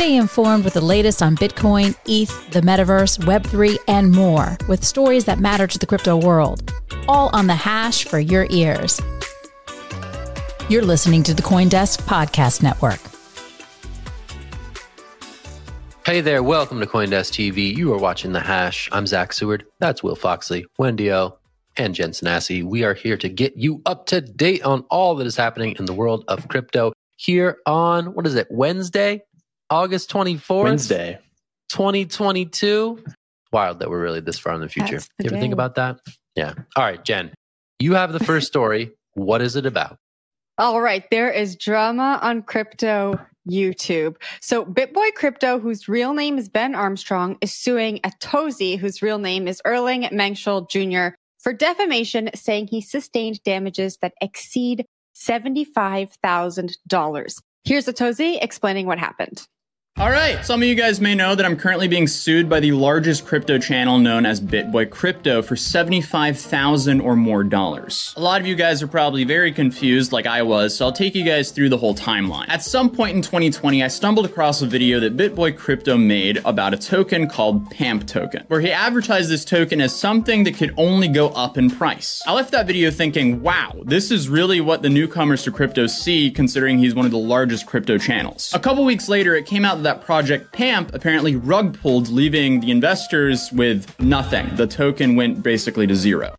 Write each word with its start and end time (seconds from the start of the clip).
Stay 0.00 0.16
informed 0.16 0.64
with 0.64 0.72
the 0.72 0.80
latest 0.80 1.22
on 1.22 1.36
Bitcoin, 1.36 1.94
ETH, 2.06 2.50
the 2.52 2.62
metaverse, 2.62 3.18
Web3, 3.26 3.76
and 3.86 4.10
more 4.10 4.56
with 4.66 4.82
stories 4.82 5.26
that 5.26 5.40
matter 5.40 5.66
to 5.66 5.78
the 5.78 5.84
crypto 5.84 6.16
world. 6.16 6.72
All 7.06 7.28
on 7.34 7.46
the 7.46 7.54
Hash 7.54 8.04
for 8.04 8.18
your 8.18 8.46
ears. 8.48 8.98
You're 10.70 10.86
listening 10.86 11.22
to 11.24 11.34
the 11.34 11.42
Coindesk 11.42 12.00
Podcast 12.04 12.62
Network. 12.62 12.98
Hey 16.06 16.22
there, 16.22 16.42
welcome 16.42 16.80
to 16.80 16.86
Coindesk 16.86 17.32
TV. 17.32 17.76
You 17.76 17.92
are 17.92 17.98
watching 17.98 18.32
The 18.32 18.40
Hash. 18.40 18.88
I'm 18.92 19.06
Zach 19.06 19.34
Seward. 19.34 19.66
That's 19.80 20.02
Will 20.02 20.16
Foxley, 20.16 20.64
Wendy 20.78 21.12
O, 21.12 21.36
and 21.76 21.94
Jen 21.94 22.12
Sanasie. 22.12 22.64
We 22.64 22.84
are 22.84 22.94
here 22.94 23.18
to 23.18 23.28
get 23.28 23.54
you 23.54 23.82
up 23.84 24.06
to 24.06 24.22
date 24.22 24.62
on 24.62 24.80
all 24.88 25.14
that 25.16 25.26
is 25.26 25.36
happening 25.36 25.76
in 25.78 25.84
the 25.84 25.92
world 25.92 26.24
of 26.26 26.48
crypto 26.48 26.94
here 27.16 27.58
on, 27.66 28.14
what 28.14 28.26
is 28.26 28.34
it, 28.34 28.46
Wednesday, 28.50 29.20
August 29.70 30.10
24th? 30.10 30.64
Wednesday. 30.64 31.18
2022. 31.70 33.02
Wild 33.52 33.78
that 33.78 33.90
we're 33.90 34.00
really 34.00 34.20
this 34.20 34.38
far 34.38 34.54
in 34.54 34.60
the 34.60 34.68
future. 34.68 34.96
That's 34.96 35.08
the 35.18 35.24
you 35.24 35.28
ever 35.28 35.36
day. 35.36 35.40
think 35.40 35.52
about 35.52 35.76
that? 35.76 36.00
Yeah. 36.36 36.54
All 36.76 36.84
right, 36.84 37.04
Jen, 37.04 37.32
you 37.78 37.94
have 37.94 38.12
the 38.12 38.20
first 38.20 38.46
story. 38.46 38.92
what 39.14 39.42
is 39.42 39.56
it 39.56 39.66
about? 39.66 39.96
All 40.58 40.80
right, 40.80 41.04
there 41.10 41.30
is 41.30 41.56
drama 41.56 42.18
on 42.22 42.42
crypto 42.42 43.18
YouTube. 43.48 44.16
So 44.40 44.64
BitBoy 44.64 45.14
Crypto, 45.14 45.58
whose 45.58 45.88
real 45.88 46.12
name 46.12 46.38
is 46.38 46.48
Ben 46.48 46.74
Armstrong, 46.74 47.38
is 47.40 47.54
suing 47.54 47.98
Atozy, 48.04 48.78
whose 48.78 49.02
real 49.02 49.18
name 49.18 49.48
is 49.48 49.62
Erling 49.64 50.02
Mengshoel 50.04 50.68
Jr., 50.68 51.16
for 51.38 51.52
defamation, 51.54 52.28
saying 52.34 52.66
he 52.66 52.82
sustained 52.82 53.42
damages 53.44 53.96
that 54.02 54.12
exceed 54.20 54.84
$75,000. 55.16 57.38
Here's 57.64 57.86
Atozy 57.86 58.38
explaining 58.42 58.86
what 58.86 58.98
happened. 58.98 59.46
All 60.00 60.08
right, 60.08 60.42
some 60.46 60.62
of 60.62 60.66
you 60.66 60.74
guys 60.74 60.98
may 60.98 61.14
know 61.14 61.34
that 61.34 61.44
I'm 61.44 61.58
currently 61.58 61.86
being 61.86 62.06
sued 62.06 62.48
by 62.48 62.58
the 62.58 62.72
largest 62.72 63.26
crypto 63.26 63.58
channel 63.58 63.98
known 63.98 64.24
as 64.24 64.40
BitBoy 64.40 64.88
Crypto 64.88 65.42
for 65.42 65.56
75,000 65.56 67.02
or 67.02 67.16
more 67.16 67.44
dollars. 67.44 68.14
A 68.16 68.20
lot 68.22 68.40
of 68.40 68.46
you 68.46 68.54
guys 68.54 68.82
are 68.82 68.88
probably 68.88 69.24
very 69.24 69.52
confused 69.52 70.10
like 70.10 70.24
I 70.24 70.40
was, 70.40 70.74
so 70.74 70.86
I'll 70.86 70.92
take 70.92 71.14
you 71.14 71.22
guys 71.22 71.50
through 71.50 71.68
the 71.68 71.76
whole 71.76 71.94
timeline. 71.94 72.48
At 72.48 72.62
some 72.62 72.88
point 72.88 73.14
in 73.14 73.20
2020, 73.20 73.82
I 73.82 73.88
stumbled 73.88 74.24
across 74.24 74.62
a 74.62 74.66
video 74.66 75.00
that 75.00 75.18
BitBoy 75.18 75.54
Crypto 75.58 75.98
made 75.98 76.40
about 76.46 76.72
a 76.72 76.78
token 76.78 77.28
called 77.28 77.70
PAMP 77.70 78.06
token, 78.06 78.44
where 78.48 78.62
he 78.62 78.72
advertised 78.72 79.28
this 79.28 79.44
token 79.44 79.82
as 79.82 79.94
something 79.94 80.44
that 80.44 80.56
could 80.56 80.72
only 80.78 81.08
go 81.08 81.28
up 81.28 81.58
in 81.58 81.68
price. 81.68 82.22
I 82.26 82.32
left 82.32 82.52
that 82.52 82.66
video 82.66 82.90
thinking, 82.90 83.42
wow, 83.42 83.74
this 83.84 84.10
is 84.10 84.30
really 84.30 84.62
what 84.62 84.80
the 84.80 84.88
newcomers 84.88 85.42
to 85.42 85.52
crypto 85.52 85.86
see 85.88 86.30
considering 86.30 86.78
he's 86.78 86.94
one 86.94 87.04
of 87.04 87.12
the 87.12 87.18
largest 87.18 87.66
crypto 87.66 87.98
channels. 87.98 88.50
A 88.54 88.58
couple 88.58 88.82
weeks 88.86 89.06
later, 89.06 89.34
it 89.34 89.44
came 89.44 89.66
out 89.66 89.82
that 89.82 89.89
that 89.90 90.04
project 90.04 90.52
PAMP 90.52 90.94
apparently 90.94 91.34
rug 91.34 91.76
pulled, 91.80 92.08
leaving 92.10 92.60
the 92.60 92.70
investors 92.70 93.50
with 93.50 93.98
nothing. 93.98 94.48
The 94.54 94.68
token 94.68 95.16
went 95.16 95.42
basically 95.42 95.88
to 95.88 95.96
zero. 95.96 96.36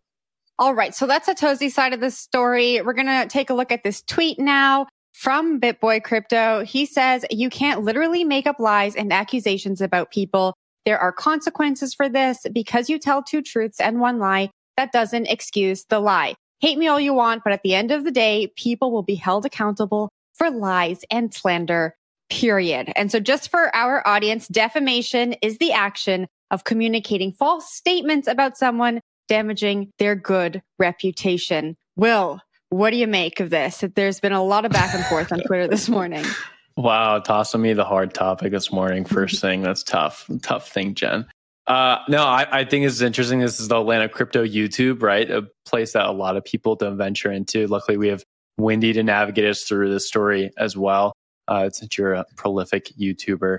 All 0.58 0.74
right, 0.74 0.94
so 0.94 1.06
that's 1.06 1.28
Atozy's 1.28 1.74
side 1.74 1.92
of 1.92 2.00
the 2.00 2.10
story. 2.10 2.80
We're 2.80 2.94
going 2.94 3.08
to 3.08 3.26
take 3.28 3.50
a 3.50 3.54
look 3.54 3.70
at 3.70 3.82
this 3.82 4.00
tweet 4.02 4.38
now 4.38 4.86
from 5.12 5.60
BitBoy 5.60 6.02
Crypto. 6.02 6.64
He 6.64 6.86
says, 6.86 7.26
you 7.30 7.50
can't 7.50 7.82
literally 7.82 8.24
make 8.24 8.46
up 8.46 8.58
lies 8.58 8.96
and 8.96 9.12
accusations 9.12 9.82
about 9.82 10.10
people. 10.10 10.54
There 10.86 10.98
are 10.98 11.12
consequences 11.12 11.92
for 11.92 12.08
this 12.08 12.38
because 12.54 12.88
you 12.88 12.98
tell 12.98 13.22
two 13.22 13.42
truths 13.42 13.80
and 13.80 14.00
one 14.00 14.18
lie. 14.18 14.48
That 14.78 14.92
doesn't 14.92 15.26
excuse 15.26 15.84
the 15.90 16.00
lie. 16.00 16.36
Hate 16.60 16.78
me 16.78 16.88
all 16.88 17.00
you 17.00 17.12
want, 17.12 17.44
but 17.44 17.52
at 17.52 17.62
the 17.62 17.74
end 17.74 17.90
of 17.90 18.04
the 18.04 18.10
day, 18.10 18.50
people 18.56 18.92
will 18.92 19.02
be 19.02 19.14
held 19.16 19.44
accountable 19.44 20.08
for 20.32 20.50
lies 20.50 21.04
and 21.10 21.34
slander, 21.34 21.94
period. 22.32 22.90
And 22.96 23.12
so 23.12 23.20
just 23.20 23.50
for 23.50 23.74
our 23.76 24.06
audience, 24.08 24.48
defamation 24.48 25.34
is 25.42 25.58
the 25.58 25.72
action 25.72 26.26
of 26.50 26.64
communicating 26.64 27.32
false 27.32 27.72
statements 27.74 28.26
about 28.26 28.56
someone, 28.56 29.00
damaging 29.28 29.90
their 29.98 30.14
good 30.14 30.62
reputation. 30.78 31.76
Will, 31.94 32.40
what 32.70 32.90
do 32.90 32.96
you 32.96 33.06
make 33.06 33.38
of 33.40 33.50
this? 33.50 33.84
There's 33.94 34.18
been 34.18 34.32
a 34.32 34.42
lot 34.42 34.64
of 34.64 34.72
back 34.72 34.94
and 34.94 35.04
forth 35.04 35.30
on 35.30 35.40
Twitter 35.40 35.68
this 35.68 35.88
morning. 35.88 36.24
Wow, 36.74 37.18
tossing 37.18 37.60
me 37.60 37.74
the 37.74 37.84
hard 37.84 38.14
topic 38.14 38.50
this 38.50 38.72
morning. 38.72 39.04
First 39.04 39.42
thing, 39.42 39.60
that's 39.60 39.82
tough. 39.82 40.26
Tough 40.40 40.70
thing, 40.70 40.94
Jen. 40.94 41.26
Uh, 41.66 41.98
no, 42.08 42.24
I, 42.24 42.46
I 42.60 42.64
think 42.64 42.86
it's 42.86 43.02
interesting. 43.02 43.40
This 43.40 43.60
is 43.60 43.68
the 43.68 43.78
Atlanta 43.78 44.08
crypto 44.08 44.42
YouTube, 44.42 45.02
right? 45.02 45.30
A 45.30 45.46
place 45.66 45.92
that 45.92 46.06
a 46.06 46.12
lot 46.12 46.38
of 46.38 46.46
people 46.46 46.74
don't 46.74 46.96
venture 46.96 47.30
into. 47.30 47.66
Luckily, 47.66 47.98
we 47.98 48.08
have 48.08 48.24
Wendy 48.56 48.94
to 48.94 49.02
navigate 49.02 49.44
us 49.44 49.64
through 49.64 49.92
this 49.92 50.08
story 50.08 50.50
as 50.56 50.74
well, 50.74 51.12
uh, 51.52 51.68
since 51.70 51.98
you're 51.98 52.14
a 52.14 52.24
prolific 52.36 52.86
YouTuber. 52.98 53.58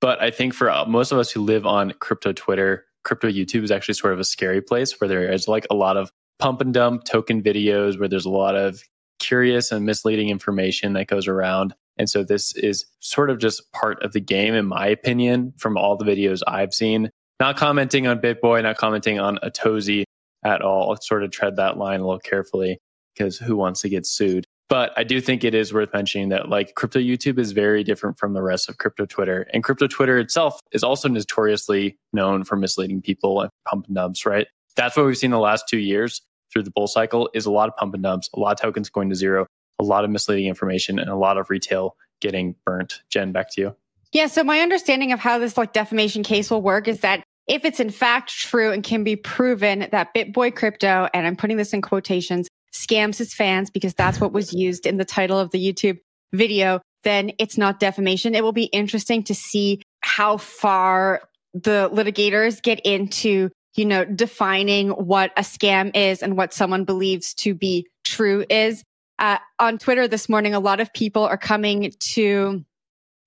But 0.00 0.20
I 0.20 0.30
think 0.30 0.52
for 0.52 0.68
uh, 0.68 0.84
most 0.84 1.12
of 1.12 1.18
us 1.18 1.30
who 1.30 1.42
live 1.42 1.64
on 1.64 1.92
crypto 2.00 2.32
Twitter, 2.32 2.86
crypto 3.04 3.28
YouTube 3.28 3.62
is 3.62 3.70
actually 3.70 3.94
sort 3.94 4.12
of 4.12 4.18
a 4.18 4.24
scary 4.24 4.60
place 4.60 5.00
where 5.00 5.06
there 5.06 5.30
is 5.30 5.46
like 5.46 5.66
a 5.70 5.74
lot 5.74 5.96
of 5.96 6.10
pump 6.40 6.60
and 6.60 6.74
dump 6.74 7.04
token 7.04 7.42
videos 7.42 7.98
where 7.98 8.08
there's 8.08 8.24
a 8.24 8.30
lot 8.30 8.56
of 8.56 8.82
curious 9.20 9.70
and 9.70 9.86
misleading 9.86 10.28
information 10.28 10.94
that 10.94 11.06
goes 11.06 11.28
around. 11.28 11.74
And 11.98 12.10
so 12.10 12.24
this 12.24 12.56
is 12.56 12.86
sort 13.00 13.30
of 13.30 13.38
just 13.38 13.70
part 13.72 14.02
of 14.02 14.12
the 14.12 14.20
game, 14.20 14.54
in 14.54 14.66
my 14.66 14.86
opinion, 14.88 15.52
from 15.58 15.76
all 15.76 15.96
the 15.96 16.04
videos 16.04 16.40
I've 16.48 16.74
seen. 16.74 17.10
Not 17.38 17.56
commenting 17.56 18.06
on 18.06 18.20
BitBoy, 18.20 18.62
not 18.62 18.76
commenting 18.76 19.20
on 19.20 19.38
Atozy 19.44 20.04
at 20.44 20.62
all. 20.62 20.96
Sort 21.00 21.22
of 21.22 21.30
tread 21.30 21.56
that 21.56 21.76
line 21.76 22.00
a 22.00 22.04
little 22.04 22.18
carefully 22.18 22.78
because 23.14 23.38
who 23.38 23.56
wants 23.56 23.82
to 23.82 23.88
get 23.88 24.06
sued? 24.06 24.46
But 24.70 24.92
I 24.96 25.02
do 25.02 25.20
think 25.20 25.42
it 25.42 25.52
is 25.52 25.74
worth 25.74 25.92
mentioning 25.92 26.28
that 26.28 26.48
like 26.48 26.76
crypto 26.76 27.00
YouTube 27.00 27.40
is 27.40 27.50
very 27.50 27.82
different 27.82 28.18
from 28.20 28.34
the 28.34 28.42
rest 28.42 28.68
of 28.68 28.78
crypto 28.78 29.04
Twitter. 29.04 29.48
And 29.52 29.64
crypto 29.64 29.88
Twitter 29.88 30.16
itself 30.16 30.60
is 30.70 30.84
also 30.84 31.08
notoriously 31.08 31.98
known 32.12 32.44
for 32.44 32.54
misleading 32.54 33.02
people 33.02 33.40
and 33.40 33.50
pump 33.68 33.86
and 33.88 33.96
dumps, 33.96 34.24
right? 34.24 34.46
That's 34.76 34.96
what 34.96 35.06
we've 35.06 35.18
seen 35.18 35.32
the 35.32 35.40
last 35.40 35.64
two 35.68 35.78
years 35.78 36.22
through 36.52 36.62
the 36.62 36.70
bull 36.70 36.86
cycle 36.86 37.28
is 37.34 37.46
a 37.46 37.50
lot 37.50 37.68
of 37.68 37.76
pump 37.76 37.94
and 37.94 38.02
dumps, 38.04 38.30
a 38.32 38.38
lot 38.38 38.52
of 38.52 38.60
tokens 38.60 38.88
going 38.88 39.08
to 39.10 39.16
zero, 39.16 39.44
a 39.80 39.84
lot 39.84 40.04
of 40.04 40.10
misleading 40.10 40.46
information, 40.46 41.00
and 41.00 41.10
a 41.10 41.16
lot 41.16 41.36
of 41.36 41.50
retail 41.50 41.96
getting 42.20 42.54
burnt. 42.64 43.02
Jen, 43.10 43.32
back 43.32 43.50
to 43.52 43.60
you. 43.60 43.76
Yeah. 44.12 44.28
So 44.28 44.44
my 44.44 44.60
understanding 44.60 45.10
of 45.10 45.18
how 45.18 45.38
this 45.38 45.56
like 45.56 45.72
defamation 45.72 46.22
case 46.22 46.48
will 46.48 46.62
work 46.62 46.86
is 46.86 47.00
that 47.00 47.24
if 47.48 47.64
it's 47.64 47.80
in 47.80 47.90
fact 47.90 48.30
true 48.30 48.70
and 48.70 48.84
can 48.84 49.02
be 49.02 49.16
proven 49.16 49.88
that 49.90 50.14
BitBoy 50.14 50.54
Crypto, 50.54 51.08
and 51.12 51.26
I'm 51.26 51.34
putting 51.34 51.56
this 51.56 51.72
in 51.72 51.82
quotations, 51.82 52.46
scams 52.72 53.18
his 53.18 53.34
fans 53.34 53.70
because 53.70 53.94
that's 53.94 54.20
what 54.20 54.32
was 54.32 54.52
used 54.52 54.86
in 54.86 54.96
the 54.96 55.04
title 55.04 55.38
of 55.38 55.50
the 55.50 55.58
YouTube 55.58 55.98
video, 56.32 56.80
then 57.02 57.32
it's 57.38 57.58
not 57.58 57.80
defamation. 57.80 58.34
It 58.34 58.44
will 58.44 58.52
be 58.52 58.64
interesting 58.64 59.22
to 59.24 59.34
see 59.34 59.82
how 60.02 60.36
far 60.36 61.22
the 61.54 61.90
litigators 61.92 62.62
get 62.62 62.80
into, 62.80 63.50
you 63.74 63.84
know, 63.84 64.04
defining 64.04 64.90
what 64.90 65.32
a 65.36 65.42
scam 65.42 65.94
is 65.94 66.22
and 66.22 66.36
what 66.36 66.52
someone 66.52 66.84
believes 66.84 67.34
to 67.34 67.54
be 67.54 67.86
true 68.04 68.44
is. 68.48 68.82
Uh, 69.18 69.38
on 69.58 69.78
Twitter 69.78 70.08
this 70.08 70.28
morning, 70.28 70.54
a 70.54 70.60
lot 70.60 70.80
of 70.80 70.92
people 70.94 71.24
are 71.24 71.36
coming 71.36 71.92
to, 71.98 72.64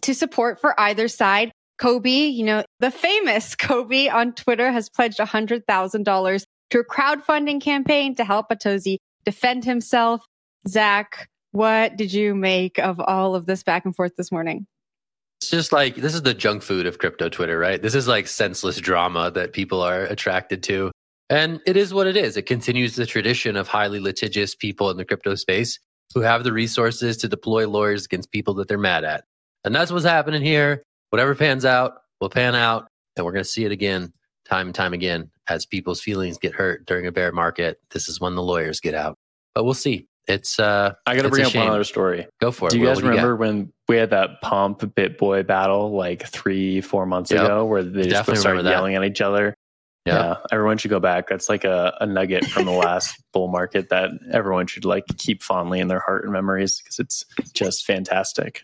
to 0.01 0.13
support 0.13 0.59
for 0.59 0.79
either 0.79 1.07
side. 1.07 1.51
Cobie, 1.77 2.31
you 2.31 2.45
know, 2.45 2.63
the 2.79 2.91
famous 2.91 3.55
Cobie 3.59 4.09
on 4.09 4.33
Twitter 4.33 4.71
has 4.71 4.89
pledged 4.89 5.19
$100,000 5.19 6.43
to 6.71 6.79
a 6.79 6.85
crowdfunding 6.85 7.61
campaign 7.61 8.15
to 8.15 8.23
help 8.23 8.49
Atozy 8.49 8.97
defend 9.23 9.65
himself. 9.65 10.27
Zach, 10.67 11.29
what 11.51 11.97
did 11.97 12.13
you 12.13 12.35
make 12.35 12.79
of 12.79 12.99
all 12.99 13.35
of 13.35 13.45
this 13.45 13.63
back 13.63 13.85
and 13.85 13.95
forth 13.95 14.15
this 14.15 14.31
morning? 14.31 14.65
It's 15.41 15.51
just 15.51 15.71
like 15.71 15.95
this 15.95 16.15
is 16.15 16.21
the 16.21 16.33
junk 16.33 16.63
food 16.63 16.85
of 16.85 16.99
crypto 16.99 17.29
Twitter, 17.29 17.59
right? 17.59 17.81
This 17.81 17.95
is 17.95 18.07
like 18.07 18.27
senseless 18.27 18.77
drama 18.77 19.29
that 19.31 19.53
people 19.53 19.81
are 19.81 20.03
attracted 20.05 20.63
to. 20.63 20.91
And 21.29 21.59
it 21.65 21.75
is 21.77 21.93
what 21.93 22.07
it 22.07 22.15
is. 22.15 22.37
It 22.37 22.45
continues 22.45 22.95
the 22.95 23.05
tradition 23.05 23.55
of 23.55 23.67
highly 23.67 23.99
litigious 23.99 24.55
people 24.55 24.89
in 24.89 24.97
the 24.97 25.05
crypto 25.05 25.35
space 25.35 25.79
who 26.13 26.21
have 26.21 26.43
the 26.43 26.53
resources 26.53 27.17
to 27.17 27.27
deploy 27.27 27.67
lawyers 27.67 28.05
against 28.05 28.31
people 28.31 28.53
that 28.55 28.67
they're 28.67 28.77
mad 28.77 29.03
at. 29.03 29.23
And 29.63 29.73
that's 29.73 29.91
what's 29.91 30.05
happening 30.05 30.41
here. 30.41 30.83
Whatever 31.09 31.35
pans 31.35 31.65
out 31.65 31.93
will 32.21 32.29
pan 32.29 32.55
out. 32.55 32.87
And 33.15 33.25
we're 33.25 33.31
going 33.31 33.43
to 33.43 33.49
see 33.49 33.65
it 33.65 33.71
again, 33.71 34.13
time 34.53 34.67
and 34.67 34.75
time 34.75 34.93
again, 34.93 35.31
as 35.47 35.65
people's 35.65 35.99
feelings 35.99 36.37
get 36.37 36.53
hurt 36.53 36.85
during 36.85 37.07
a 37.07 37.11
bear 37.11 37.31
market. 37.31 37.79
This 37.91 38.07
is 38.07 38.21
when 38.21 38.35
the 38.35 38.43
lawyers 38.43 38.79
get 38.79 38.93
out. 38.93 39.17
But 39.55 39.63
we'll 39.63 39.73
see. 39.73 40.07
It's 40.27 40.57
uh 40.59 40.93
I 41.05 41.15
gotta 41.15 41.29
bring 41.29 41.45
up 41.45 41.51
shame. 41.51 41.63
one 41.65 41.71
other 41.73 41.83
story. 41.83 42.27
Go 42.39 42.51
for 42.51 42.67
it. 42.67 42.71
Do 42.71 42.77
you 42.77 42.83
Will. 42.85 42.93
guys 42.93 43.01
remember 43.01 43.33
got? 43.33 43.39
when 43.39 43.73
we 43.89 43.97
had 43.97 44.11
that 44.11 44.41
pump 44.41 44.79
BitBoy 44.79 45.45
battle 45.45 45.91
like 45.91 46.25
three, 46.27 46.79
four 46.81 47.05
months 47.05 47.31
Yep. 47.31 47.43
ago 47.43 47.65
where 47.65 47.83
they 47.83 48.07
just 48.07 48.35
started 48.39 48.65
yelling 48.65 48.95
at 48.95 49.03
each 49.03 49.19
other? 49.21 49.53
Yeah. 50.05 50.13
Yeah. 50.15 50.35
Everyone 50.51 50.77
should 50.77 50.91
go 50.91 50.99
back. 50.99 51.27
That's 51.27 51.49
like 51.49 51.63
a, 51.65 51.97
a 51.99 52.05
nugget 52.05 52.45
from 52.45 52.65
the 52.65 52.71
last 52.71 53.21
bull 53.33 53.47
market 53.49 53.89
that 53.89 54.11
everyone 54.31 54.67
should 54.67 54.85
like 54.85 55.03
keep 55.17 55.41
fondly 55.43 55.79
in 55.79 55.87
their 55.89 55.99
heart 55.99 56.23
and 56.23 56.31
memories 56.31 56.79
because 56.79 56.99
it's 56.99 57.25
just 57.53 57.85
fantastic. 57.85 58.63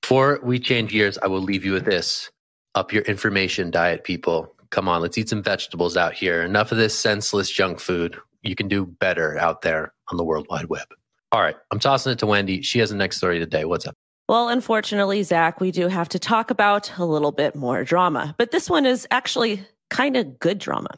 Before 0.00 0.40
we 0.42 0.58
change 0.58 0.92
gears, 0.92 1.18
I 1.18 1.26
will 1.26 1.42
leave 1.42 1.64
you 1.66 1.72
with 1.72 1.84
this. 1.84 2.30
Up 2.74 2.92
your 2.94 3.02
information 3.02 3.70
diet, 3.70 4.04
people. 4.04 4.54
Come 4.70 4.88
on, 4.88 5.00
let's 5.00 5.16
eat 5.18 5.28
some 5.28 5.42
vegetables 5.42 5.96
out 5.96 6.12
here. 6.14 6.42
Enough 6.42 6.72
of 6.72 6.78
this 6.78 6.98
senseless 6.98 7.50
junk 7.50 7.80
food. 7.80 8.18
You 8.42 8.54
can 8.54 8.68
do 8.68 8.84
better 8.86 9.38
out 9.38 9.62
there 9.62 9.92
on 10.10 10.16
the 10.16 10.24
World 10.24 10.46
Wide 10.50 10.66
Web. 10.66 10.86
All 11.32 11.40
right, 11.40 11.56
I'm 11.70 11.78
tossing 11.78 12.12
it 12.12 12.18
to 12.20 12.26
Wendy. 12.26 12.62
She 12.62 12.78
has 12.78 12.90
the 12.90 12.96
next 12.96 13.16
story 13.18 13.38
today. 13.38 13.64
What's 13.64 13.86
up? 13.86 13.94
Well, 14.28 14.48
unfortunately, 14.50 15.22
Zach, 15.22 15.60
we 15.60 15.70
do 15.70 15.88
have 15.88 16.08
to 16.10 16.18
talk 16.18 16.50
about 16.50 16.90
a 16.98 17.04
little 17.04 17.32
bit 17.32 17.54
more 17.54 17.82
drama, 17.82 18.34
but 18.38 18.50
this 18.50 18.68
one 18.68 18.84
is 18.86 19.06
actually 19.10 19.64
kind 19.90 20.16
of 20.16 20.38
good 20.38 20.58
drama. 20.58 20.90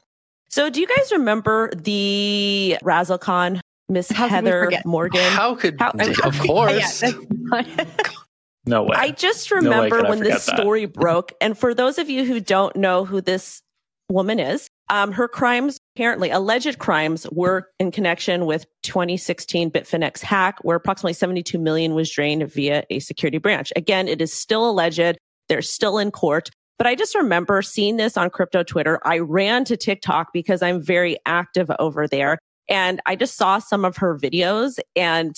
So, 0.49 0.69
do 0.69 0.81
you 0.81 0.87
guys 0.87 1.13
remember 1.13 1.71
the 1.77 2.77
Razzlekhan, 2.83 3.61
Miss 3.89 4.11
How 4.11 4.29
could 4.29 4.45
we 4.45 4.51
Heather? 4.51 4.71
Morgan? 4.85 5.21
How 5.33 5.55
could, 5.55 5.81
How- 5.81 5.93
of 6.25 6.39
course. 6.47 7.03
Yeah, 7.03 7.11
that's- 7.53 7.87
No 8.67 8.83
way. 8.83 8.97
I 8.97 9.11
just 9.11 9.51
remember 9.51 10.07
I 10.07 10.09
when 10.09 10.21
this 10.21 10.47
that. 10.47 10.59
story 10.59 10.87
broke. 10.87 11.33
And 11.41 11.57
for 11.57 11.75
those 11.75 11.99
of 11.99 12.11
you 12.11 12.25
who 12.25 12.41
don't 12.41 12.77
know 12.77 13.05
who 13.05 13.21
this 13.21 13.63
woman 14.11 14.39
is, 14.39 14.69
um, 14.91 15.13
her 15.13 15.29
crimes, 15.29 15.79
apparently 15.97 16.31
alleged 16.31 16.79
crimes, 16.79 17.27
were 17.31 17.69
in 17.79 17.91
connection 17.91 18.45
with 18.45 18.67
2016 18.83 19.71
Bitfinex 19.71 20.21
hack, 20.21 20.59
where 20.63 20.77
approximately 20.77 21.13
72 21.13 21.59
million 21.59 21.95
was 21.95 22.11
drained 22.11 22.51
via 22.53 22.85
a 22.91 22.99
security 22.99 23.39
branch. 23.39 23.73
Again, 23.77 24.09
it 24.09 24.21
is 24.21 24.33
still 24.33 24.69
alleged. 24.69 25.17
They're 25.49 25.63
still 25.63 25.99
in 25.99 26.11
court. 26.11 26.51
But 26.77 26.87
I 26.87 26.95
just 26.95 27.15
remember 27.15 27.63
seeing 27.63 27.97
this 27.97 28.17
on 28.17 28.31
crypto 28.31 28.63
Twitter. 28.63 28.99
I 29.05 29.19
ran 29.19 29.65
to 29.67 29.77
TikTok 29.77 30.33
because 30.33 30.63
I'm 30.63 30.83
very 30.83 31.19
active 31.27 31.71
over 31.79 32.09
there. 32.09 32.39
And 32.69 33.01
I 33.05 33.17
just 33.17 33.37
saw 33.37 33.59
some 33.59 33.85
of 33.85 33.99
her 33.99 34.19
videos 34.19 34.79
and 34.97 35.35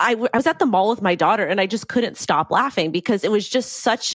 I, 0.00 0.12
w- 0.14 0.28
I 0.32 0.36
was 0.36 0.46
at 0.46 0.58
the 0.58 0.66
mall 0.66 0.88
with 0.88 1.02
my 1.02 1.14
daughter 1.14 1.44
and 1.44 1.60
I 1.60 1.66
just 1.66 1.88
couldn't 1.88 2.16
stop 2.16 2.50
laughing 2.50 2.90
because 2.90 3.24
it 3.24 3.30
was 3.30 3.48
just 3.48 3.74
such, 3.74 4.14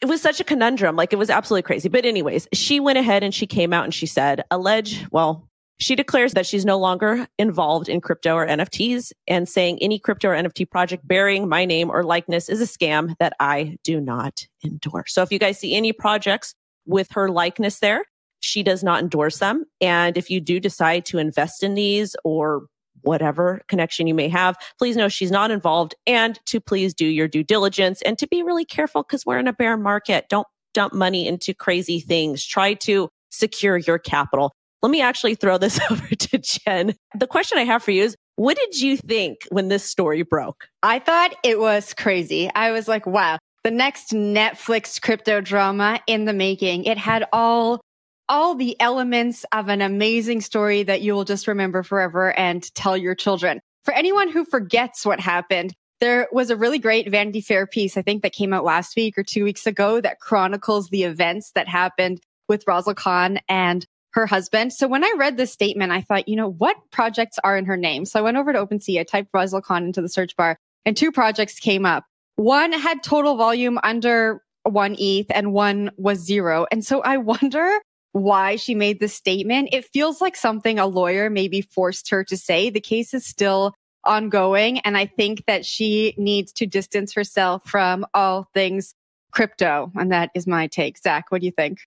it 0.00 0.06
was 0.06 0.22
such 0.22 0.40
a 0.40 0.44
conundrum. 0.44 0.96
Like 0.96 1.12
it 1.12 1.16
was 1.16 1.30
absolutely 1.30 1.62
crazy. 1.62 1.88
But 1.88 2.04
anyways, 2.04 2.48
she 2.52 2.80
went 2.80 2.98
ahead 2.98 3.22
and 3.22 3.34
she 3.34 3.46
came 3.46 3.72
out 3.72 3.84
and 3.84 3.94
she 3.94 4.06
said, 4.06 4.44
allege, 4.50 5.04
well, 5.10 5.48
she 5.78 5.96
declares 5.96 6.34
that 6.34 6.46
she's 6.46 6.64
no 6.64 6.78
longer 6.78 7.26
involved 7.38 7.88
in 7.88 8.00
crypto 8.00 8.34
or 8.34 8.46
NFTs 8.46 9.12
and 9.26 9.48
saying 9.48 9.78
any 9.80 9.98
crypto 9.98 10.28
or 10.28 10.34
NFT 10.34 10.70
project 10.70 11.06
bearing 11.06 11.48
my 11.48 11.64
name 11.64 11.90
or 11.90 12.04
likeness 12.04 12.48
is 12.48 12.60
a 12.60 12.64
scam 12.64 13.14
that 13.18 13.34
I 13.40 13.76
do 13.82 14.00
not 14.00 14.46
endorse. 14.64 15.12
So 15.12 15.22
if 15.22 15.32
you 15.32 15.38
guys 15.38 15.58
see 15.58 15.74
any 15.74 15.92
projects 15.92 16.54
with 16.86 17.08
her 17.12 17.28
likeness 17.28 17.80
there, 17.80 18.04
she 18.40 18.62
does 18.62 18.84
not 18.84 19.02
endorse 19.02 19.38
them. 19.38 19.64
And 19.80 20.16
if 20.16 20.30
you 20.30 20.40
do 20.40 20.60
decide 20.60 21.06
to 21.06 21.18
invest 21.18 21.62
in 21.62 21.74
these 21.74 22.14
or 22.24 22.66
whatever 23.04 23.62
connection 23.68 24.06
you 24.06 24.14
may 24.14 24.28
have, 24.28 24.56
please 24.78 24.96
know 24.96 25.08
she's 25.08 25.30
not 25.30 25.50
involved 25.50 25.94
and 26.06 26.38
to 26.46 26.60
please 26.60 26.94
do 26.94 27.06
your 27.06 27.28
due 27.28 27.44
diligence 27.44 28.02
and 28.02 28.18
to 28.18 28.26
be 28.26 28.42
really 28.42 28.64
careful 28.64 29.02
because 29.02 29.24
we're 29.24 29.38
in 29.38 29.48
a 29.48 29.52
bear 29.52 29.76
market. 29.76 30.26
Don't 30.28 30.46
dump 30.72 30.92
money 30.92 31.26
into 31.26 31.54
crazy 31.54 32.00
things. 32.00 32.44
Try 32.44 32.74
to 32.74 33.08
secure 33.30 33.76
your 33.76 33.98
capital. 33.98 34.52
Let 34.82 34.90
me 34.90 35.00
actually 35.00 35.34
throw 35.34 35.56
this 35.58 35.80
over 35.90 36.06
to 36.06 36.38
Jen. 36.38 36.94
The 37.14 37.26
question 37.26 37.58
I 37.58 37.64
have 37.64 37.82
for 37.82 37.90
you 37.90 38.02
is 38.02 38.16
what 38.36 38.56
did 38.56 38.80
you 38.80 38.96
think 38.96 39.46
when 39.50 39.68
this 39.68 39.84
story 39.84 40.22
broke? 40.22 40.66
I 40.82 40.98
thought 40.98 41.34
it 41.44 41.60
was 41.60 41.94
crazy. 41.94 42.50
I 42.54 42.72
was 42.72 42.88
like, 42.88 43.06
wow, 43.06 43.38
the 43.62 43.70
next 43.70 44.10
Netflix 44.10 45.00
crypto 45.00 45.40
drama 45.40 46.00
in 46.06 46.24
the 46.24 46.32
making. 46.32 46.84
It 46.84 46.98
had 46.98 47.26
all 47.32 47.80
all 48.28 48.54
the 48.54 48.80
elements 48.80 49.44
of 49.52 49.68
an 49.68 49.82
amazing 49.82 50.40
story 50.40 50.82
that 50.82 51.02
you 51.02 51.14
will 51.14 51.24
just 51.24 51.46
remember 51.46 51.82
forever 51.82 52.36
and 52.38 52.62
tell 52.74 52.96
your 52.96 53.14
children. 53.14 53.60
For 53.82 53.92
anyone 53.92 54.30
who 54.30 54.44
forgets 54.44 55.04
what 55.04 55.20
happened, 55.20 55.74
there 56.00 56.28
was 56.32 56.50
a 56.50 56.56
really 56.56 56.78
great 56.78 57.10
Vanity 57.10 57.40
Fair 57.40 57.66
piece, 57.66 57.96
I 57.96 58.02
think 58.02 58.22
that 58.22 58.32
came 58.32 58.52
out 58.52 58.64
last 58.64 58.96
week 58.96 59.16
or 59.16 59.22
two 59.22 59.44
weeks 59.44 59.66
ago 59.66 60.00
that 60.00 60.20
chronicles 60.20 60.88
the 60.88 61.04
events 61.04 61.52
that 61.54 61.68
happened 61.68 62.20
with 62.48 62.64
Razzlekhan 62.66 63.38
and 63.48 63.86
her 64.12 64.26
husband. 64.26 64.72
So 64.72 64.86
when 64.86 65.04
I 65.04 65.12
read 65.16 65.36
this 65.36 65.52
statement, 65.52 65.92
I 65.92 66.00
thought, 66.00 66.28
you 66.28 66.36
know, 66.36 66.50
what 66.50 66.76
projects 66.90 67.38
are 67.42 67.56
in 67.56 67.64
her 67.66 67.76
name? 67.76 68.04
So 68.04 68.18
I 68.18 68.22
went 68.22 68.36
over 68.36 68.52
to 68.52 68.64
OpenSea, 68.64 69.00
I 69.00 69.04
typed 69.04 69.32
Razzlekhan 69.32 69.86
into 69.86 70.00
the 70.00 70.08
search 70.08 70.36
bar 70.36 70.58
and 70.84 70.96
two 70.96 71.12
projects 71.12 71.58
came 71.58 71.86
up. 71.86 72.04
One 72.36 72.72
had 72.72 73.02
total 73.02 73.36
volume 73.36 73.78
under 73.82 74.42
one 74.64 74.96
ETH 74.98 75.26
and 75.30 75.52
one 75.52 75.90
was 75.96 76.18
zero. 76.18 76.66
And 76.70 76.84
so 76.84 77.00
I 77.00 77.16
wonder 77.18 77.78
why 78.14 78.54
she 78.54 78.76
made 78.76 79.00
this 79.00 79.12
statement. 79.12 79.70
It 79.72 79.84
feels 79.86 80.20
like 80.20 80.36
something 80.36 80.78
a 80.78 80.86
lawyer 80.86 81.28
maybe 81.28 81.60
forced 81.60 82.10
her 82.10 82.22
to 82.24 82.36
say. 82.36 82.70
The 82.70 82.80
case 82.80 83.12
is 83.12 83.26
still 83.26 83.74
ongoing. 84.04 84.78
And 84.80 84.96
I 84.96 85.06
think 85.06 85.44
that 85.46 85.66
she 85.66 86.14
needs 86.16 86.52
to 86.54 86.66
distance 86.66 87.12
herself 87.12 87.64
from 87.66 88.06
all 88.14 88.48
things 88.54 88.94
crypto. 89.32 89.90
And 89.96 90.12
that 90.12 90.30
is 90.32 90.46
my 90.46 90.68
take. 90.68 90.96
Zach, 90.98 91.26
what 91.30 91.40
do 91.40 91.46
you 91.46 91.52
think? 91.52 91.80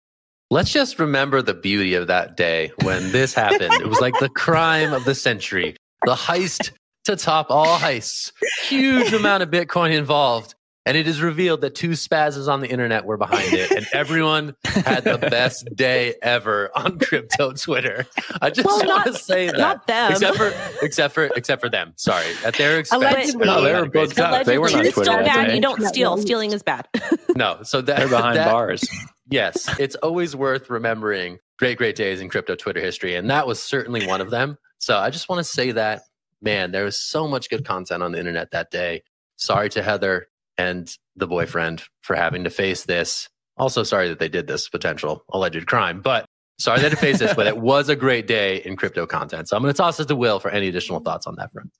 Let's 0.52 0.72
just 0.72 1.00
remember 1.00 1.42
the 1.42 1.54
beauty 1.54 1.94
of 1.94 2.08
that 2.08 2.36
day 2.36 2.72
when 2.84 3.14
this 3.14 3.34
happened. 3.34 3.74
it 3.76 3.88
was 3.88 4.02
like 4.02 4.20
the 4.20 4.30
crime 4.30 4.92
of 4.92 5.06
the 5.06 5.16
century, 5.16 5.78
the 6.06 6.16
heist 6.16 6.72
to 7.06 7.16
top 7.16 7.48
all 7.50 7.80
heists, 7.80 8.34
huge 8.64 9.14
amount 9.14 9.44
of 9.44 9.50
Bitcoin 9.50 9.94
involved. 9.94 10.56
And 10.88 10.96
it 10.96 11.06
is 11.06 11.22
revealed 11.22 11.62
that 11.62 11.76
two 11.76 11.90
spazzes 11.90 12.48
on 12.48 12.62
the 12.62 12.68
internet 12.70 13.04
were 13.04 13.18
behind 13.18 13.52
it, 13.54 13.70
and 13.72 13.86
everyone 13.94 14.56
had 14.64 15.04
the 15.04 15.18
best 15.18 15.68
day 15.76 16.16
ever 16.22 16.72
on 16.76 16.98
crypto 16.98 17.52
Twitter. 17.52 18.06
I 18.42 18.50
just 18.52 18.66
Well, 18.66 18.78
want 18.78 18.88
not- 18.88 19.06
to 19.08 19.14
say 19.14 19.48
that, 19.48 19.58
not 19.58 19.86
them. 19.88 20.12
except 20.14 20.38
for 20.38 20.54
except 20.82 21.14
for 21.14 21.24
except 21.36 21.62
for 21.62 21.70
them. 21.70 21.92
Sorry, 21.98 22.26
at 22.46 22.56
their 22.56 22.80
expense. 22.80 23.04
Allegedly. 23.04 23.46
No, 23.46 23.62
they 23.62 23.72
had 23.74 23.80
were 23.82 23.86
a 23.86 23.90
great 23.90 24.08
both 24.10 24.16
time. 24.16 24.34
cut. 24.34 24.46
They 24.46 24.58
weren't 24.58 24.76
on 24.76 24.80
Twitter 24.84 25.00
it's 25.02 25.08
that 25.10 25.26
bad. 25.26 25.48
day. 25.48 25.56
You 25.56 25.62
don't 25.62 25.82
steal. 25.84 26.18
Stealing 26.18 26.54
is 26.54 26.64
bad. 26.64 26.88
No, 27.36 27.60
so 27.64 27.82
that 27.82 27.98
They're 28.00 28.08
behind 28.08 28.38
that- 28.38 28.52
bars. 28.52 28.84
Yes, 29.30 29.70
it's 29.80 29.96
always 29.98 30.36
worth 30.36 30.70
remembering 30.72 31.38
great, 31.60 31.78
great 31.78 31.96
days 31.98 32.22
in 32.22 32.30
crypto 32.30 32.56
Twitter 32.56 32.80
history. 32.80 33.16
And 33.16 33.30
that 33.30 33.46
was 33.46 33.62
certainly 33.62 34.08
one 34.08 34.22
of 34.22 34.32
them. 34.32 34.58
So 34.80 34.98
I 34.98 35.10
just 35.12 35.28
want 35.30 35.40
to 35.40 35.44
say 35.44 35.72
that, 35.74 36.04
man, 36.42 36.72
there 36.72 36.86
was 36.86 36.98
so 37.00 37.28
much 37.28 37.50
good 37.50 37.66
content 37.66 38.02
on 38.02 38.14
the 38.14 38.18
internet 38.20 38.52
that 38.52 38.72
day. 38.72 39.04
Sorry 39.36 39.70
to 39.72 39.84
Heather 39.84 40.28
and 40.58 40.96
the 41.16 41.28
boyfriend 41.28 41.84
for 42.02 42.16
having 42.16 42.44
to 42.44 42.50
face 42.50 42.86
this. 42.86 43.30
Also, 43.58 43.84
sorry 43.84 44.10
that 44.10 44.20
they 44.20 44.30
did 44.30 44.48
this 44.48 44.70
potential 44.70 45.24
alleged 45.32 45.68
crime, 45.68 46.02
but 46.02 46.26
sorry 46.60 46.78
they 46.78 46.84
had 46.84 46.92
to 46.92 46.98
face 46.98 47.20
this, 47.20 47.34
but 47.34 47.48
it 47.48 47.58
was 47.60 47.90
a 47.90 47.96
great 47.96 48.28
day 48.28 48.58
in 48.58 48.76
crypto 48.76 49.06
content. 49.06 49.50
So 49.50 49.56
I'm 49.56 49.64
going 49.64 49.74
to 49.74 49.78
toss 49.78 50.00
it 50.00 50.08
to 50.08 50.16
Will 50.16 50.40
for 50.40 50.50
any 50.50 50.68
additional 50.68 51.00
thoughts 51.00 51.28
on 51.28 51.36
that 51.36 51.52
front. 51.52 51.72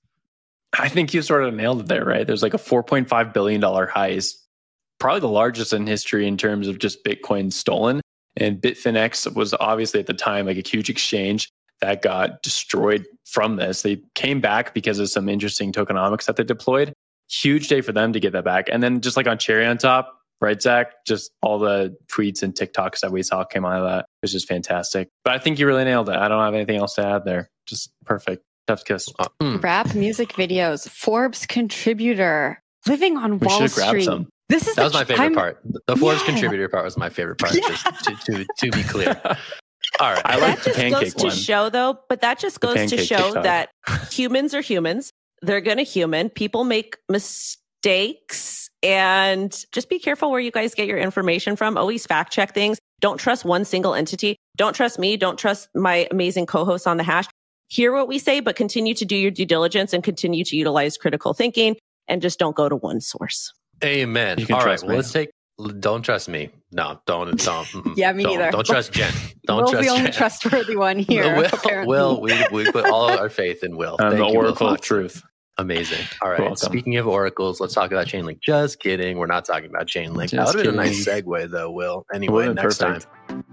I 0.78 0.88
think 0.88 1.14
you 1.14 1.22
sort 1.22 1.44
of 1.44 1.54
nailed 1.54 1.80
it 1.80 1.86
there, 1.86 2.04
right? 2.04 2.26
There's 2.26 2.42
like 2.42 2.54
a 2.54 2.58
$4.5 2.58 3.32
billion 3.32 3.60
heist, 3.60 4.34
probably 4.98 5.20
the 5.20 5.28
largest 5.28 5.72
in 5.72 5.86
history 5.86 6.26
in 6.26 6.36
terms 6.36 6.68
of 6.68 6.78
just 6.78 7.04
Bitcoin 7.04 7.52
stolen. 7.52 8.00
And 8.36 8.60
Bitfinex 8.60 9.34
was 9.34 9.54
obviously 9.54 10.00
at 10.00 10.06
the 10.06 10.14
time 10.14 10.46
like 10.46 10.58
a 10.58 10.68
huge 10.68 10.90
exchange 10.90 11.48
that 11.80 12.02
got 12.02 12.42
destroyed 12.42 13.06
from 13.24 13.56
this. 13.56 13.82
They 13.82 14.02
came 14.14 14.40
back 14.40 14.74
because 14.74 14.98
of 14.98 15.08
some 15.08 15.28
interesting 15.28 15.72
tokenomics 15.72 16.26
that 16.26 16.36
they 16.36 16.44
deployed. 16.44 16.92
Huge 17.30 17.68
day 17.68 17.80
for 17.80 17.92
them 17.92 18.12
to 18.12 18.20
get 18.20 18.32
that 18.32 18.44
back. 18.44 18.68
And 18.70 18.82
then 18.82 19.00
just 19.00 19.16
like 19.16 19.26
on 19.26 19.38
cherry 19.38 19.66
on 19.66 19.76
top, 19.78 20.18
right, 20.40 20.60
Zach? 20.60 21.04
Just 21.06 21.30
all 21.42 21.58
the 21.58 21.96
tweets 22.12 22.42
and 22.42 22.54
TikToks 22.54 23.00
that 23.00 23.12
we 23.12 23.22
saw 23.22 23.44
came 23.44 23.64
out 23.64 23.78
of 23.80 23.84
that. 23.84 24.00
It 24.00 24.06
was 24.22 24.32
just 24.32 24.48
fantastic. 24.48 25.08
But 25.24 25.34
I 25.34 25.38
think 25.38 25.58
you 25.58 25.66
really 25.66 25.84
nailed 25.84 26.08
it. 26.08 26.16
I 26.16 26.28
don't 26.28 26.42
have 26.42 26.54
anything 26.54 26.76
else 26.78 26.94
to 26.94 27.04
add 27.06 27.24
there. 27.24 27.50
Just 27.66 27.90
perfect. 28.04 28.42
Chef's 28.68 28.82
kiss. 28.82 29.08
Uh, 29.18 29.26
mm. 29.42 29.62
Rap 29.62 29.94
music 29.94 30.34
videos, 30.34 30.88
Forbes 30.88 31.46
contributor, 31.46 32.60
living 32.86 33.16
on 33.16 33.38
We 33.38 33.46
Wall 33.46 33.66
Street. 33.68 34.04
some. 34.04 34.28
This 34.48 34.66
is 34.66 34.74
That 34.76 34.84
was 34.84 34.94
my 34.94 35.04
tr- 35.04 35.08
favorite 35.08 35.24
I'm- 35.24 35.34
part. 35.34 35.60
The 35.86 35.96
Forbes 35.96 36.20
Yeah. 36.20 36.26
contributor 36.26 36.68
part 36.68 36.84
was 36.84 36.96
my 36.96 37.08
favorite 37.10 37.38
part. 37.38 37.54
Yeah. 37.54 37.68
Just 37.68 37.86
to, 38.04 38.16
to, 38.32 38.46
to 38.58 38.70
be 38.70 38.82
clear. 38.82 39.20
All 40.00 40.12
right. 40.12 40.22
I 40.24 40.36
like 40.38 40.56
that 40.58 40.64
just 40.64 40.76
pancake 40.78 41.02
goes 41.02 41.14
to 41.14 41.26
one. 41.28 41.34
show 41.36 41.68
though 41.70 41.98
but 42.08 42.20
that 42.20 42.38
just 42.38 42.60
goes 42.60 42.90
to 42.90 42.98
show 42.98 43.16
TikTok. 43.16 43.42
that 43.44 43.70
humans 44.12 44.52
are 44.54 44.60
humans 44.60 45.12
they're 45.42 45.60
gonna 45.60 45.82
human 45.82 46.28
people 46.28 46.64
make 46.64 46.96
mistakes 47.08 48.68
and 48.82 49.64
just 49.72 49.88
be 49.88 49.98
careful 49.98 50.30
where 50.30 50.40
you 50.40 50.50
guys 50.50 50.74
get 50.74 50.86
your 50.86 50.98
information 50.98 51.56
from 51.56 51.76
always 51.76 52.06
fact 52.06 52.32
check 52.32 52.54
things 52.54 52.78
don't 53.00 53.18
trust 53.18 53.44
one 53.44 53.64
single 53.64 53.94
entity 53.94 54.36
don't 54.56 54.74
trust 54.74 54.98
me 54.98 55.16
don't 55.16 55.38
trust 55.38 55.68
my 55.74 56.06
amazing 56.10 56.46
co-hosts 56.46 56.86
on 56.86 56.96
the 56.96 57.02
hash 57.02 57.26
hear 57.68 57.92
what 57.92 58.08
we 58.08 58.18
say 58.18 58.40
but 58.40 58.56
continue 58.56 58.94
to 58.94 59.04
do 59.04 59.16
your 59.16 59.30
due 59.30 59.46
diligence 59.46 59.92
and 59.92 60.04
continue 60.04 60.44
to 60.44 60.56
utilize 60.56 60.96
critical 60.96 61.34
thinking 61.34 61.76
and 62.06 62.22
just 62.22 62.38
don't 62.38 62.56
go 62.56 62.68
to 62.68 62.76
one 62.76 63.00
source 63.00 63.52
Amen. 63.84 64.38
All 64.40 64.56
right. 64.56 64.62
trust 64.62 64.86
Well, 64.86 64.96
let's 64.96 65.12
take. 65.12 65.30
Don't 65.80 66.02
trust 66.02 66.28
me. 66.28 66.50
No, 66.70 67.00
don't. 67.06 67.36
Don't. 67.42 67.66
Yeah, 67.96 68.12
me 68.12 68.24
don't, 68.24 68.38
neither. 68.38 68.50
Don't 68.50 68.66
trust 68.66 68.92
Jen. 68.92 69.12
Don't 69.46 69.58
Will's 69.58 69.70
trust 69.70 69.84
the 69.86 69.90
only 69.92 70.04
Jen. 70.04 70.12
trustworthy 70.12 70.76
one 70.76 70.98
here. 70.98 71.34
Will, 71.36 71.46
apparently. 71.50 71.86
Will, 71.96 72.20
we, 72.20 72.46
we 72.52 72.70
put 72.70 72.84
all 72.90 73.08
our 73.10 73.30
faith 73.30 73.64
in 73.64 73.76
Will. 73.78 73.96
I'm 73.98 74.10
Thank 74.12 74.20
the 74.20 74.26
you, 74.26 74.38
Will 74.38 74.46
oracle 74.46 74.68
of 74.68 74.80
truth. 74.82 75.22
Amazing. 75.56 76.06
All 76.22 76.30
right. 76.30 76.56
Speaking 76.58 76.98
of 76.98 77.08
oracles, 77.08 77.58
let's 77.60 77.72
talk 77.74 77.90
about 77.90 78.06
Chainlink. 78.06 78.40
Just 78.42 78.78
kidding. 78.80 79.16
We're 79.18 79.26
not 79.26 79.44
talking 79.46 79.70
about 79.70 79.86
Chainlink. 79.86 80.28
Just 80.28 80.32
That 80.34 80.46
would 80.46 80.66
have 80.66 80.74
been 80.74 80.80
a 80.80 80.84
nice 80.86 81.08
segue, 81.08 81.50
though, 81.50 81.70
Will. 81.70 82.04
Anyway, 82.14 82.46
Would've 82.48 82.54
next 82.56 82.78
perfect. 82.78 83.06
time. 83.28 83.44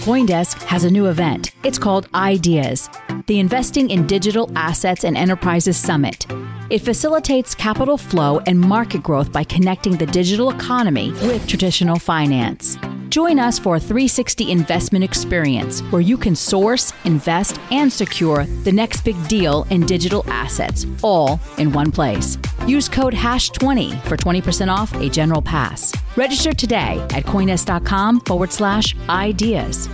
Coindesk 0.00 0.62
has 0.64 0.84
a 0.84 0.90
new 0.90 1.06
event. 1.06 1.52
It's 1.64 1.78
called 1.78 2.08
Ideas, 2.14 2.88
the 3.26 3.38
Investing 3.38 3.90
in 3.90 4.06
Digital 4.06 4.50
Assets 4.56 5.04
and 5.04 5.16
Enterprises 5.16 5.76
Summit. 5.76 6.26
It 6.68 6.80
facilitates 6.80 7.54
capital 7.54 7.96
flow 7.96 8.40
and 8.40 8.58
market 8.58 9.02
growth 9.02 9.30
by 9.30 9.44
connecting 9.44 9.96
the 9.96 10.06
digital 10.06 10.50
economy 10.50 11.12
with 11.22 11.46
traditional 11.46 11.98
finance. 11.98 12.76
Join 13.08 13.38
us 13.38 13.58
for 13.58 13.76
a 13.76 13.80
360 13.80 14.50
investment 14.50 15.04
experience 15.04 15.80
where 15.90 16.02
you 16.02 16.16
can 16.16 16.34
source, 16.34 16.92
invest, 17.04 17.60
and 17.70 17.92
secure 17.92 18.44
the 18.64 18.72
next 18.72 19.02
big 19.02 19.16
deal 19.28 19.64
in 19.70 19.86
digital 19.86 20.24
assets, 20.28 20.86
all 21.02 21.38
in 21.58 21.72
one 21.72 21.92
place. 21.92 22.36
Use 22.66 22.88
code 22.88 23.14
HASH20 23.14 24.02
for 24.02 24.16
20% 24.16 24.68
off 24.68 24.92
a 24.94 25.08
general 25.08 25.40
pass. 25.40 25.94
Register 26.16 26.52
today 26.52 26.98
at 27.14 27.24
coindesk.com 27.24 28.20
forward 28.22 28.52
slash 28.52 28.96
ideas. 29.08 29.88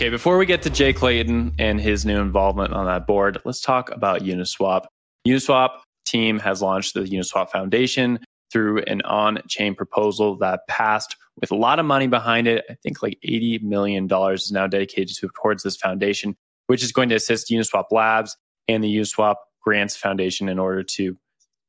Okay, 0.00 0.08
before 0.08 0.38
we 0.38 0.46
get 0.46 0.62
to 0.62 0.70
Jay 0.70 0.94
Clayton 0.94 1.56
and 1.58 1.78
his 1.78 2.06
new 2.06 2.22
involvement 2.22 2.72
on 2.72 2.86
that 2.86 3.06
board, 3.06 3.36
let's 3.44 3.60
talk 3.60 3.90
about 3.90 4.22
Uniswap. 4.22 4.86
Uniswap 5.28 5.72
team 6.06 6.38
has 6.38 6.62
launched 6.62 6.94
the 6.94 7.00
Uniswap 7.00 7.50
Foundation 7.50 8.18
through 8.50 8.78
an 8.84 9.02
on-chain 9.02 9.74
proposal 9.74 10.38
that 10.38 10.60
passed 10.68 11.16
with 11.38 11.50
a 11.50 11.54
lot 11.54 11.78
of 11.78 11.84
money 11.84 12.06
behind 12.06 12.48
it. 12.48 12.64
I 12.70 12.76
think 12.82 13.02
like 13.02 13.18
$80 13.22 13.62
million 13.62 14.08
is 14.32 14.50
now 14.50 14.66
dedicated 14.66 15.14
to, 15.16 15.28
towards 15.38 15.64
this 15.64 15.76
foundation, 15.76 16.34
which 16.68 16.82
is 16.82 16.92
going 16.92 17.10
to 17.10 17.16
assist 17.16 17.50
Uniswap 17.50 17.84
Labs 17.90 18.38
and 18.68 18.82
the 18.82 18.96
Uniswap 18.96 19.34
Grants 19.60 19.96
Foundation 19.96 20.48
in 20.48 20.58
order 20.58 20.82
to 20.82 21.14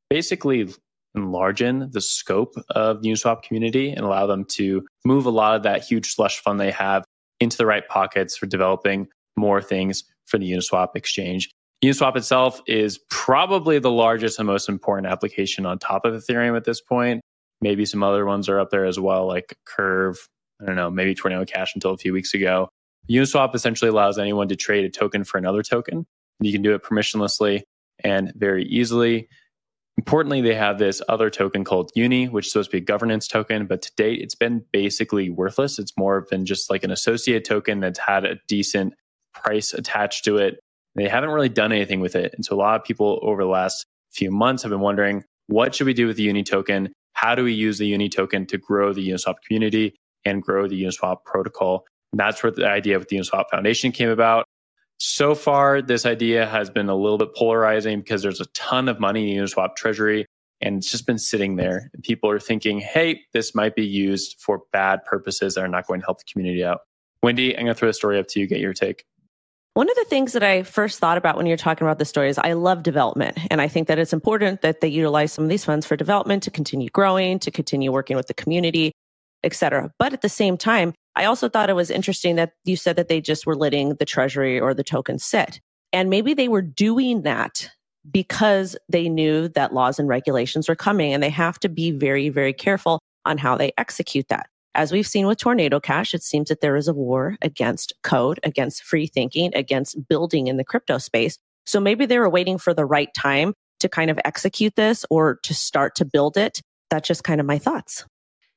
basically 0.08 0.72
enlargen 1.14 1.92
the 1.92 2.00
scope 2.00 2.54
of 2.70 3.02
the 3.02 3.10
Uniswap 3.10 3.42
community 3.42 3.90
and 3.90 4.06
allow 4.06 4.26
them 4.26 4.46
to 4.52 4.86
move 5.04 5.26
a 5.26 5.30
lot 5.30 5.54
of 5.54 5.64
that 5.64 5.84
huge 5.84 6.14
slush 6.14 6.40
fund 6.40 6.58
they 6.58 6.70
have 6.70 7.04
into 7.42 7.56
the 7.56 7.66
right 7.66 7.86
pockets 7.88 8.36
for 8.36 8.46
developing 8.46 9.08
more 9.36 9.60
things 9.60 10.04
for 10.26 10.38
the 10.38 10.50
Uniswap 10.50 10.88
exchange. 10.94 11.50
Uniswap 11.84 12.16
itself 12.16 12.60
is 12.66 13.00
probably 13.10 13.78
the 13.78 13.90
largest 13.90 14.38
and 14.38 14.46
most 14.46 14.68
important 14.68 15.06
application 15.06 15.66
on 15.66 15.78
top 15.78 16.04
of 16.04 16.14
Ethereum 16.14 16.56
at 16.56 16.64
this 16.64 16.80
point. 16.80 17.20
Maybe 17.60 17.84
some 17.84 18.02
other 18.02 18.24
ones 18.24 18.48
are 18.48 18.60
up 18.60 18.70
there 18.70 18.84
as 18.84 18.98
well, 19.00 19.26
like 19.26 19.56
Curve. 19.66 20.16
I 20.60 20.66
don't 20.66 20.76
know, 20.76 20.90
maybe 20.90 21.14
Tornado 21.14 21.44
Cash 21.44 21.74
until 21.74 21.90
a 21.90 21.96
few 21.96 22.12
weeks 22.12 22.34
ago. 22.34 22.68
Uniswap 23.10 23.54
essentially 23.54 23.88
allows 23.88 24.18
anyone 24.18 24.48
to 24.48 24.56
trade 24.56 24.84
a 24.84 24.90
token 24.90 25.24
for 25.24 25.38
another 25.38 25.62
token. 25.62 26.06
You 26.40 26.52
can 26.52 26.62
do 26.62 26.74
it 26.74 26.84
permissionlessly 26.84 27.62
and 28.04 28.32
very 28.36 28.64
easily. 28.66 29.28
Importantly, 30.02 30.40
they 30.40 30.56
have 30.56 30.80
this 30.80 31.00
other 31.08 31.30
token 31.30 31.62
called 31.62 31.92
Uni, 31.94 32.26
which 32.26 32.46
is 32.46 32.52
supposed 32.52 32.72
to 32.72 32.76
be 32.76 32.82
a 32.82 32.84
governance 32.84 33.28
token, 33.28 33.66
but 33.66 33.82
to 33.82 33.92
date, 33.96 34.20
it's 34.20 34.34
been 34.34 34.64
basically 34.72 35.30
worthless. 35.30 35.78
It's 35.78 35.96
more 35.96 36.26
than 36.28 36.44
just 36.44 36.68
like 36.70 36.82
an 36.82 36.90
associate 36.90 37.44
token 37.44 37.78
that's 37.78 38.00
had 38.00 38.24
a 38.24 38.34
decent 38.48 38.94
price 39.32 39.72
attached 39.72 40.24
to 40.24 40.38
it. 40.38 40.58
They 40.96 41.08
haven't 41.08 41.30
really 41.30 41.48
done 41.48 41.70
anything 41.70 42.00
with 42.00 42.16
it. 42.16 42.34
And 42.34 42.44
so 42.44 42.56
a 42.56 42.58
lot 42.58 42.80
of 42.80 42.84
people 42.84 43.20
over 43.22 43.44
the 43.44 43.48
last 43.48 43.86
few 44.10 44.32
months 44.32 44.64
have 44.64 44.70
been 44.70 44.80
wondering, 44.80 45.22
what 45.46 45.72
should 45.72 45.86
we 45.86 45.94
do 45.94 46.08
with 46.08 46.16
the 46.16 46.24
Uni 46.24 46.42
token? 46.42 46.92
How 47.12 47.36
do 47.36 47.44
we 47.44 47.52
use 47.52 47.78
the 47.78 47.86
Uni 47.86 48.08
token 48.08 48.44
to 48.46 48.58
grow 48.58 48.92
the 48.92 49.08
Uniswap 49.08 49.36
community 49.46 49.94
and 50.24 50.42
grow 50.42 50.66
the 50.66 50.82
Uniswap 50.82 51.18
protocol? 51.24 51.86
And 52.12 52.18
that's 52.18 52.42
where 52.42 52.50
the 52.50 52.66
idea 52.66 52.98
with 52.98 53.06
the 53.06 53.18
Uniswap 53.18 53.44
Foundation 53.52 53.92
came 53.92 54.08
about. 54.08 54.46
So 55.04 55.34
far, 55.34 55.82
this 55.82 56.06
idea 56.06 56.46
has 56.46 56.70
been 56.70 56.88
a 56.88 56.94
little 56.94 57.18
bit 57.18 57.34
polarizing 57.34 57.98
because 58.02 58.22
there's 58.22 58.40
a 58.40 58.46
ton 58.54 58.88
of 58.88 59.00
money 59.00 59.34
in 59.34 59.44
Uniswap 59.44 59.74
treasury 59.74 60.26
and 60.60 60.76
it's 60.76 60.88
just 60.92 61.08
been 61.08 61.18
sitting 61.18 61.56
there. 61.56 61.90
People 62.04 62.30
are 62.30 62.38
thinking, 62.38 62.78
hey, 62.78 63.22
this 63.32 63.52
might 63.52 63.74
be 63.74 63.84
used 63.84 64.36
for 64.38 64.62
bad 64.72 65.04
purposes 65.04 65.56
that 65.56 65.64
are 65.64 65.68
not 65.68 65.88
going 65.88 65.98
to 65.98 66.06
help 66.06 66.18
the 66.18 66.24
community 66.32 66.64
out. 66.64 66.82
Wendy, 67.20 67.52
I'm 67.52 67.64
going 67.64 67.74
to 67.74 67.78
throw 67.78 67.88
the 67.88 67.94
story 67.94 68.16
up 68.16 68.28
to 68.28 68.38
you, 68.38 68.46
get 68.46 68.60
your 68.60 68.72
take. 68.72 69.04
One 69.74 69.90
of 69.90 69.96
the 69.96 70.04
things 70.04 70.34
that 70.34 70.44
I 70.44 70.62
first 70.62 71.00
thought 71.00 71.18
about 71.18 71.36
when 71.36 71.46
you're 71.46 71.56
talking 71.56 71.84
about 71.84 71.98
the 71.98 72.04
story 72.04 72.28
is 72.28 72.38
I 72.38 72.52
love 72.52 72.84
development. 72.84 73.40
And 73.50 73.60
I 73.60 73.66
think 73.66 73.88
that 73.88 73.98
it's 73.98 74.12
important 74.12 74.62
that 74.62 74.82
they 74.82 74.88
utilize 74.88 75.32
some 75.32 75.42
of 75.42 75.50
these 75.50 75.64
funds 75.64 75.84
for 75.84 75.96
development 75.96 76.44
to 76.44 76.52
continue 76.52 76.90
growing, 76.90 77.40
to 77.40 77.50
continue 77.50 77.90
working 77.90 78.16
with 78.16 78.28
the 78.28 78.34
community, 78.34 78.92
et 79.42 79.52
cetera. 79.52 79.90
But 79.98 80.12
at 80.12 80.22
the 80.22 80.28
same 80.28 80.56
time, 80.56 80.94
I 81.14 81.24
also 81.24 81.48
thought 81.48 81.70
it 81.70 81.76
was 81.76 81.90
interesting 81.90 82.36
that 82.36 82.52
you 82.64 82.76
said 82.76 82.96
that 82.96 83.08
they 83.08 83.20
just 83.20 83.46
were 83.46 83.56
letting 83.56 83.96
the 83.96 84.04
treasury 84.04 84.58
or 84.58 84.74
the 84.74 84.84
token 84.84 85.18
sit. 85.18 85.60
And 85.92 86.08
maybe 86.08 86.32
they 86.34 86.48
were 86.48 86.62
doing 86.62 87.22
that 87.22 87.68
because 88.10 88.76
they 88.88 89.08
knew 89.08 89.48
that 89.48 89.74
laws 89.74 89.98
and 89.98 90.08
regulations 90.08 90.68
were 90.68 90.74
coming 90.74 91.12
and 91.12 91.22
they 91.22 91.30
have 91.30 91.60
to 91.60 91.68
be 91.68 91.90
very, 91.90 92.28
very 92.30 92.52
careful 92.52 92.98
on 93.24 93.38
how 93.38 93.56
they 93.56 93.72
execute 93.78 94.26
that. 94.28 94.46
As 94.74 94.90
we've 94.90 95.06
seen 95.06 95.26
with 95.26 95.38
Tornado 95.38 95.80
Cash, 95.80 96.14
it 96.14 96.22
seems 96.22 96.48
that 96.48 96.62
there 96.62 96.76
is 96.76 96.88
a 96.88 96.94
war 96.94 97.36
against 97.42 97.92
code, 98.02 98.40
against 98.42 98.82
free 98.82 99.06
thinking, 99.06 99.54
against 99.54 100.08
building 100.08 100.46
in 100.46 100.56
the 100.56 100.64
crypto 100.64 100.96
space. 100.96 101.36
So 101.66 101.78
maybe 101.78 102.06
they 102.06 102.18
were 102.18 102.30
waiting 102.30 102.56
for 102.56 102.72
the 102.72 102.86
right 102.86 103.10
time 103.14 103.52
to 103.80 103.88
kind 103.88 104.10
of 104.10 104.18
execute 104.24 104.74
this 104.76 105.04
or 105.10 105.38
to 105.42 105.52
start 105.52 105.94
to 105.96 106.04
build 106.06 106.38
it. 106.38 106.62
That's 106.88 107.06
just 107.06 107.22
kind 107.22 107.40
of 107.40 107.46
my 107.46 107.58
thoughts. 107.58 108.06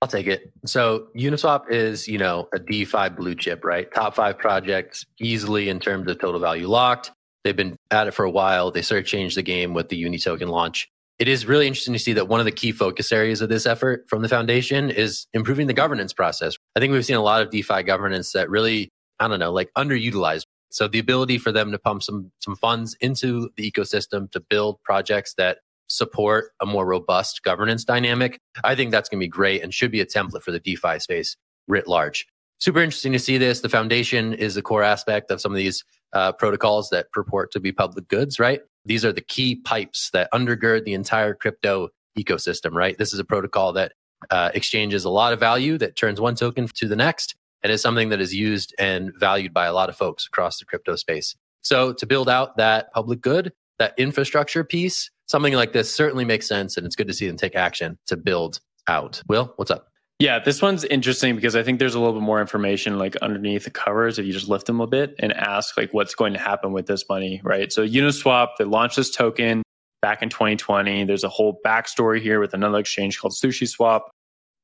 I'll 0.01 0.07
take 0.07 0.27
it. 0.27 0.51
So 0.65 1.07
Uniswap 1.17 1.71
is, 1.71 2.07
you 2.07 2.17
know, 2.17 2.47
a 2.53 2.59
DeFi 2.59 3.09
blue 3.09 3.35
chip, 3.35 3.63
right? 3.63 3.91
Top 3.91 4.15
five 4.15 4.37
projects 4.37 5.05
easily 5.19 5.69
in 5.69 5.79
terms 5.79 6.09
of 6.09 6.19
total 6.19 6.39
value 6.39 6.67
locked. 6.67 7.11
They've 7.43 7.55
been 7.55 7.77
at 7.91 8.07
it 8.07 8.11
for 8.13 8.25
a 8.25 8.29
while. 8.29 8.71
They 8.71 8.81
sort 8.81 8.99
of 8.99 9.05
changed 9.05 9.37
the 9.37 9.43
game 9.43 9.73
with 9.73 9.89
the 9.89 9.95
Uni 9.95 10.17
token 10.17 10.49
launch. 10.49 10.89
It 11.17 11.27
is 11.29 11.45
really 11.45 11.65
interesting 11.65 11.93
to 11.93 11.99
see 11.99 12.13
that 12.13 12.27
one 12.27 12.41
of 12.41 12.45
the 12.45 12.51
key 12.51 12.73
focus 12.73 13.11
areas 13.11 13.39
of 13.39 13.47
this 13.47 13.65
effort 13.65 14.05
from 14.09 14.21
the 14.21 14.27
foundation 14.27 14.89
is 14.89 15.27
improving 15.33 15.67
the 15.67 15.73
governance 15.73 16.11
process. 16.11 16.57
I 16.75 16.79
think 16.79 16.91
we've 16.91 17.05
seen 17.05 17.15
a 17.15 17.21
lot 17.21 17.41
of 17.41 17.51
DeFi 17.51 17.83
governance 17.83 18.33
that 18.33 18.49
really, 18.49 18.89
I 19.19 19.27
don't 19.29 19.39
know, 19.39 19.53
like 19.53 19.69
underutilized. 19.77 20.43
So 20.71 20.89
the 20.89 20.99
ability 20.99 21.37
for 21.37 21.53
them 21.53 21.71
to 21.71 21.79
pump 21.79 22.03
some 22.03 22.31
some 22.41 22.57
funds 22.57 22.97
into 22.99 23.49
the 23.55 23.71
ecosystem 23.71 24.29
to 24.31 24.41
build 24.41 24.81
projects 24.83 25.33
that 25.37 25.59
support 25.87 26.51
a 26.61 26.65
more 26.65 26.85
robust 26.85 27.43
governance 27.43 27.83
dynamic, 27.83 28.39
I 28.63 28.75
think 28.75 28.91
that's 28.91 29.09
going 29.09 29.19
to 29.19 29.23
be 29.23 29.29
great 29.29 29.63
and 29.63 29.73
should 29.73 29.91
be 29.91 30.01
a 30.01 30.05
template 30.05 30.43
for 30.43 30.51
the 30.51 30.59
DeFi 30.59 30.99
space 30.99 31.35
writ 31.67 31.87
large. 31.87 32.27
Super 32.59 32.79
interesting 32.79 33.11
to 33.11 33.19
see 33.19 33.37
this. 33.37 33.61
The 33.61 33.69
foundation 33.69 34.33
is 34.33 34.55
a 34.55 34.61
core 34.61 34.83
aspect 34.83 35.29
of 35.29 35.41
some 35.41 35.51
of 35.51 35.57
these 35.57 35.83
uh, 36.13 36.31
protocols 36.31 36.89
that 36.89 37.11
purport 37.11 37.51
to 37.51 37.59
be 37.59 37.71
public 37.71 38.07
goods, 38.07 38.39
right? 38.39 38.61
These 38.85 39.03
are 39.03 39.11
the 39.11 39.21
key 39.21 39.55
pipes 39.55 40.09
that 40.11 40.31
undergird 40.33 40.85
the 40.85 40.93
entire 40.93 41.33
crypto 41.33 41.89
ecosystem, 42.17 42.71
right? 42.73 42.97
This 42.97 43.13
is 43.13 43.19
a 43.19 43.25
protocol 43.25 43.73
that 43.73 43.93
uh, 44.29 44.51
exchanges 44.53 45.03
a 45.03 45.09
lot 45.09 45.33
of 45.33 45.39
value 45.39 45.77
that 45.77 45.95
turns 45.95 46.21
one 46.21 46.35
token 46.35 46.67
to 46.75 46.87
the 46.87 46.95
next 46.95 47.35
and 47.61 47.71
is 47.71 47.81
something 47.81 48.09
that 48.09 48.21
is 48.21 48.33
used 48.33 48.73
and 48.79 49.11
valued 49.19 49.53
by 49.53 49.65
a 49.65 49.73
lot 49.73 49.89
of 49.89 49.97
folks 49.97 50.25
across 50.25 50.59
the 50.59 50.65
crypto 50.65 50.95
space. 50.95 51.35
So 51.61 51.93
to 51.93 52.05
build 52.05 52.29
out 52.29 52.57
that 52.57 52.93
public 52.93 53.21
good, 53.21 53.51
that 53.79 53.93
infrastructure 53.97 54.63
piece, 54.63 55.09
something 55.27 55.53
like 55.53 55.73
this 55.73 55.93
certainly 55.93 56.25
makes 56.25 56.47
sense. 56.47 56.77
And 56.77 56.85
it's 56.85 56.95
good 56.95 57.07
to 57.07 57.13
see 57.13 57.27
them 57.27 57.37
take 57.37 57.55
action 57.55 57.97
to 58.07 58.17
build 58.17 58.59
out. 58.87 59.21
Will, 59.27 59.53
what's 59.57 59.71
up? 59.71 59.87
Yeah, 60.19 60.39
this 60.39 60.61
one's 60.61 60.85
interesting 60.85 61.35
because 61.35 61.57
I 61.57 61.63
think 61.63 61.79
there's 61.79 61.95
a 61.95 61.99
little 61.99 62.13
bit 62.13 62.23
more 62.23 62.39
information 62.39 62.97
like 62.97 63.17
underneath 63.17 63.65
the 63.65 63.69
covers 63.69 64.17
if 64.17 64.25
you 64.25 64.31
just 64.31 64.47
lift 64.47 64.65
them 64.65 64.79
a 64.79 64.87
bit 64.87 65.13
and 65.19 65.33
ask 65.33 65.75
like 65.77 65.93
what's 65.93 66.15
going 66.15 66.31
to 66.33 66.39
happen 66.39 66.71
with 66.71 66.85
this 66.85 67.03
money, 67.09 67.41
right? 67.43 67.71
So 67.71 67.85
Uniswap, 67.85 68.49
they 68.57 68.63
launched 68.63 68.95
this 68.95 69.11
token 69.11 69.61
back 70.01 70.21
in 70.21 70.29
2020. 70.29 71.03
There's 71.03 71.25
a 71.25 71.29
whole 71.29 71.59
backstory 71.65 72.21
here 72.21 72.39
with 72.39 72.53
another 72.53 72.79
exchange 72.79 73.19
called 73.19 73.33
SushiSwap, 73.33 74.01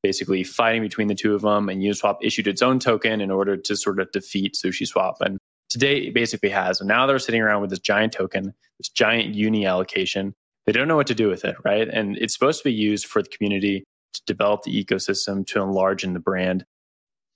basically 0.02 0.42
fighting 0.42 0.80
between 0.80 1.08
the 1.08 1.14
two 1.14 1.34
of 1.34 1.42
them. 1.42 1.68
And 1.68 1.82
Uniswap 1.82 2.16
issued 2.22 2.46
its 2.46 2.62
own 2.62 2.78
token 2.78 3.20
in 3.20 3.30
order 3.30 3.58
to 3.58 3.76
sort 3.76 4.00
of 4.00 4.10
defeat 4.10 4.54
SushiSwap. 4.54 5.16
And 5.20 5.36
today 5.68 5.98
it 5.98 6.14
basically 6.14 6.48
has. 6.48 6.80
And 6.80 6.88
now 6.88 7.06
they're 7.06 7.18
sitting 7.18 7.42
around 7.42 7.60
with 7.60 7.68
this 7.68 7.78
giant 7.78 8.14
token, 8.14 8.54
this 8.78 8.88
giant 8.88 9.34
uni 9.34 9.66
allocation. 9.66 10.32
They 10.66 10.72
don't 10.72 10.88
know 10.88 10.96
what 10.96 11.08
to 11.08 11.14
do 11.14 11.28
with 11.28 11.44
it, 11.44 11.56
right? 11.64 11.88
And 11.88 12.16
it's 12.18 12.34
supposed 12.34 12.58
to 12.60 12.64
be 12.64 12.72
used 12.72 13.06
for 13.06 13.22
the 13.22 13.28
community 13.28 13.84
to 14.14 14.22
develop 14.26 14.62
the 14.62 14.84
ecosystem, 14.84 15.46
to 15.48 15.60
enlarge 15.60 16.04
in 16.04 16.12
the 16.12 16.20
brand. 16.20 16.64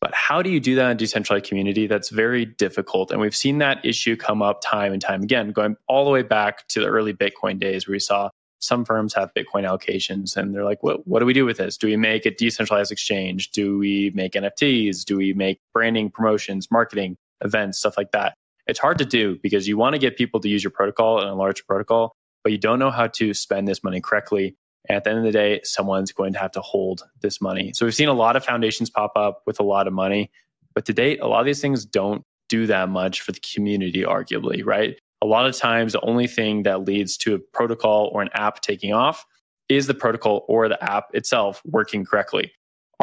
But 0.01 0.15
how 0.15 0.43
do 0.43 0.51
you 0.51 0.61
do 0.61 0.75
that 0.77 0.85
in 0.85 0.91
a 0.93 0.95
decentralized 0.95 1.47
community? 1.47 1.87
That's 1.87 2.11
very 2.11 2.45
difficult. 2.45 3.11
And 3.11 3.21
we've 3.21 3.35
seen 3.35 3.59
that 3.59 3.85
issue 3.85 4.15
come 4.15 4.43
up 4.43 4.61
time 4.63 4.93
and 4.93 5.01
time 5.01 5.23
again, 5.23 5.53
going 5.53 5.77
all 5.89 6.05
the 6.05 6.11
way 6.11 6.23
back 6.23 6.69
to 6.69 6.81
the 6.81 6.87
early 6.87 7.15
Bitcoin 7.15 7.59
days 7.59 7.89
where 7.89 7.95
we 7.95 7.99
saw 7.99 8.31
some 8.59 8.85
firms 8.85 9.15
have 9.15 9.33
Bitcoin 9.35 9.65
allocations 9.65 10.37
and 10.37 10.55
they're 10.55 10.65
like, 10.65 10.83
what, 10.83 11.07
what 11.07 11.21
do 11.21 11.27
we 11.27 11.33
do 11.33 11.45
with 11.45 11.59
this? 11.59 11.77
Do 11.77 11.87
we 11.87 11.97
make 11.97 12.27
a 12.27 12.31
decentralized 12.31 12.93
exchange? 12.93 13.51
Do 13.51 13.79
we 13.79 14.13
make 14.15 14.33
NFTs? 14.33 15.05
Do 15.05 15.17
we 15.17 15.33
make 15.33 15.61
branding, 15.73 16.11
promotions, 16.11 16.69
marketing, 16.71 17.17
events, 17.45 17.79
stuff 17.79 17.97
like 17.97 18.13
that? 18.13 18.35
It's 18.67 18.79
hard 18.79 18.99
to 18.99 19.05
do 19.05 19.39
because 19.43 19.69
you 19.69 19.77
want 19.77 19.95
to 19.95 19.99
get 19.99 20.17
people 20.17 20.41
to 20.41 20.49
use 20.49 20.65
your 20.65 20.73
protocol 20.73 21.21
and 21.21 21.29
a 21.29 21.35
large 21.35 21.67
protocol, 21.67 22.13
but 22.47 22.53
you 22.53 22.59
don't 22.59 22.79
know 22.79 22.93
how 22.93 23.09
to 23.09 23.35
spend 23.35 23.67
this 23.67 23.83
money 23.83 24.01
correctly. 24.01 24.55
And 24.89 24.95
at 24.95 25.03
the 25.03 25.11
end 25.11 25.19
of 25.19 25.25
the 25.25 25.33
day, 25.33 25.61
someone's 25.65 26.13
going 26.13 26.33
to 26.35 26.39
have 26.39 26.53
to 26.53 26.61
hold 26.61 27.03
this 27.21 27.41
money. 27.41 27.73
So 27.75 27.85
we've 27.85 27.93
seen 27.93 28.07
a 28.07 28.13
lot 28.13 28.37
of 28.37 28.45
foundations 28.45 28.89
pop 28.89 29.15
up 29.17 29.43
with 29.47 29.59
a 29.59 29.65
lot 29.65 29.89
of 29.89 29.93
money, 29.93 30.31
but 30.73 30.85
to 30.85 30.93
date, 30.93 31.19
a 31.21 31.27
lot 31.27 31.41
of 31.41 31.47
these 31.47 31.61
things 31.61 31.85
don't 31.85 32.23
do 32.49 32.69
that 32.69 32.89
much 32.89 33.21
for 33.23 33.33
the 33.33 33.41
community, 33.41 34.05
arguably, 34.05 34.65
right? 34.65 34.97
A 35.23 35.27
lot 35.27 35.45
of 35.45 35.57
times, 35.57 35.95
the 35.95 36.01
only 36.03 36.29
thing 36.29 36.63
that 36.63 36.85
leads 36.85 37.17
to 37.17 37.35
a 37.35 37.41
protocol 37.41 38.13
or 38.15 38.23
an 38.23 38.31
app 38.33 38.61
taking 38.61 38.93
off 38.93 39.27
is 39.69 39.89
the 39.89 39.95
protocol 39.95 40.45
or 40.47 40.69
the 40.69 40.81
app 40.81 41.07
itself 41.15 41.61
working 41.65 42.05
correctly. 42.05 42.53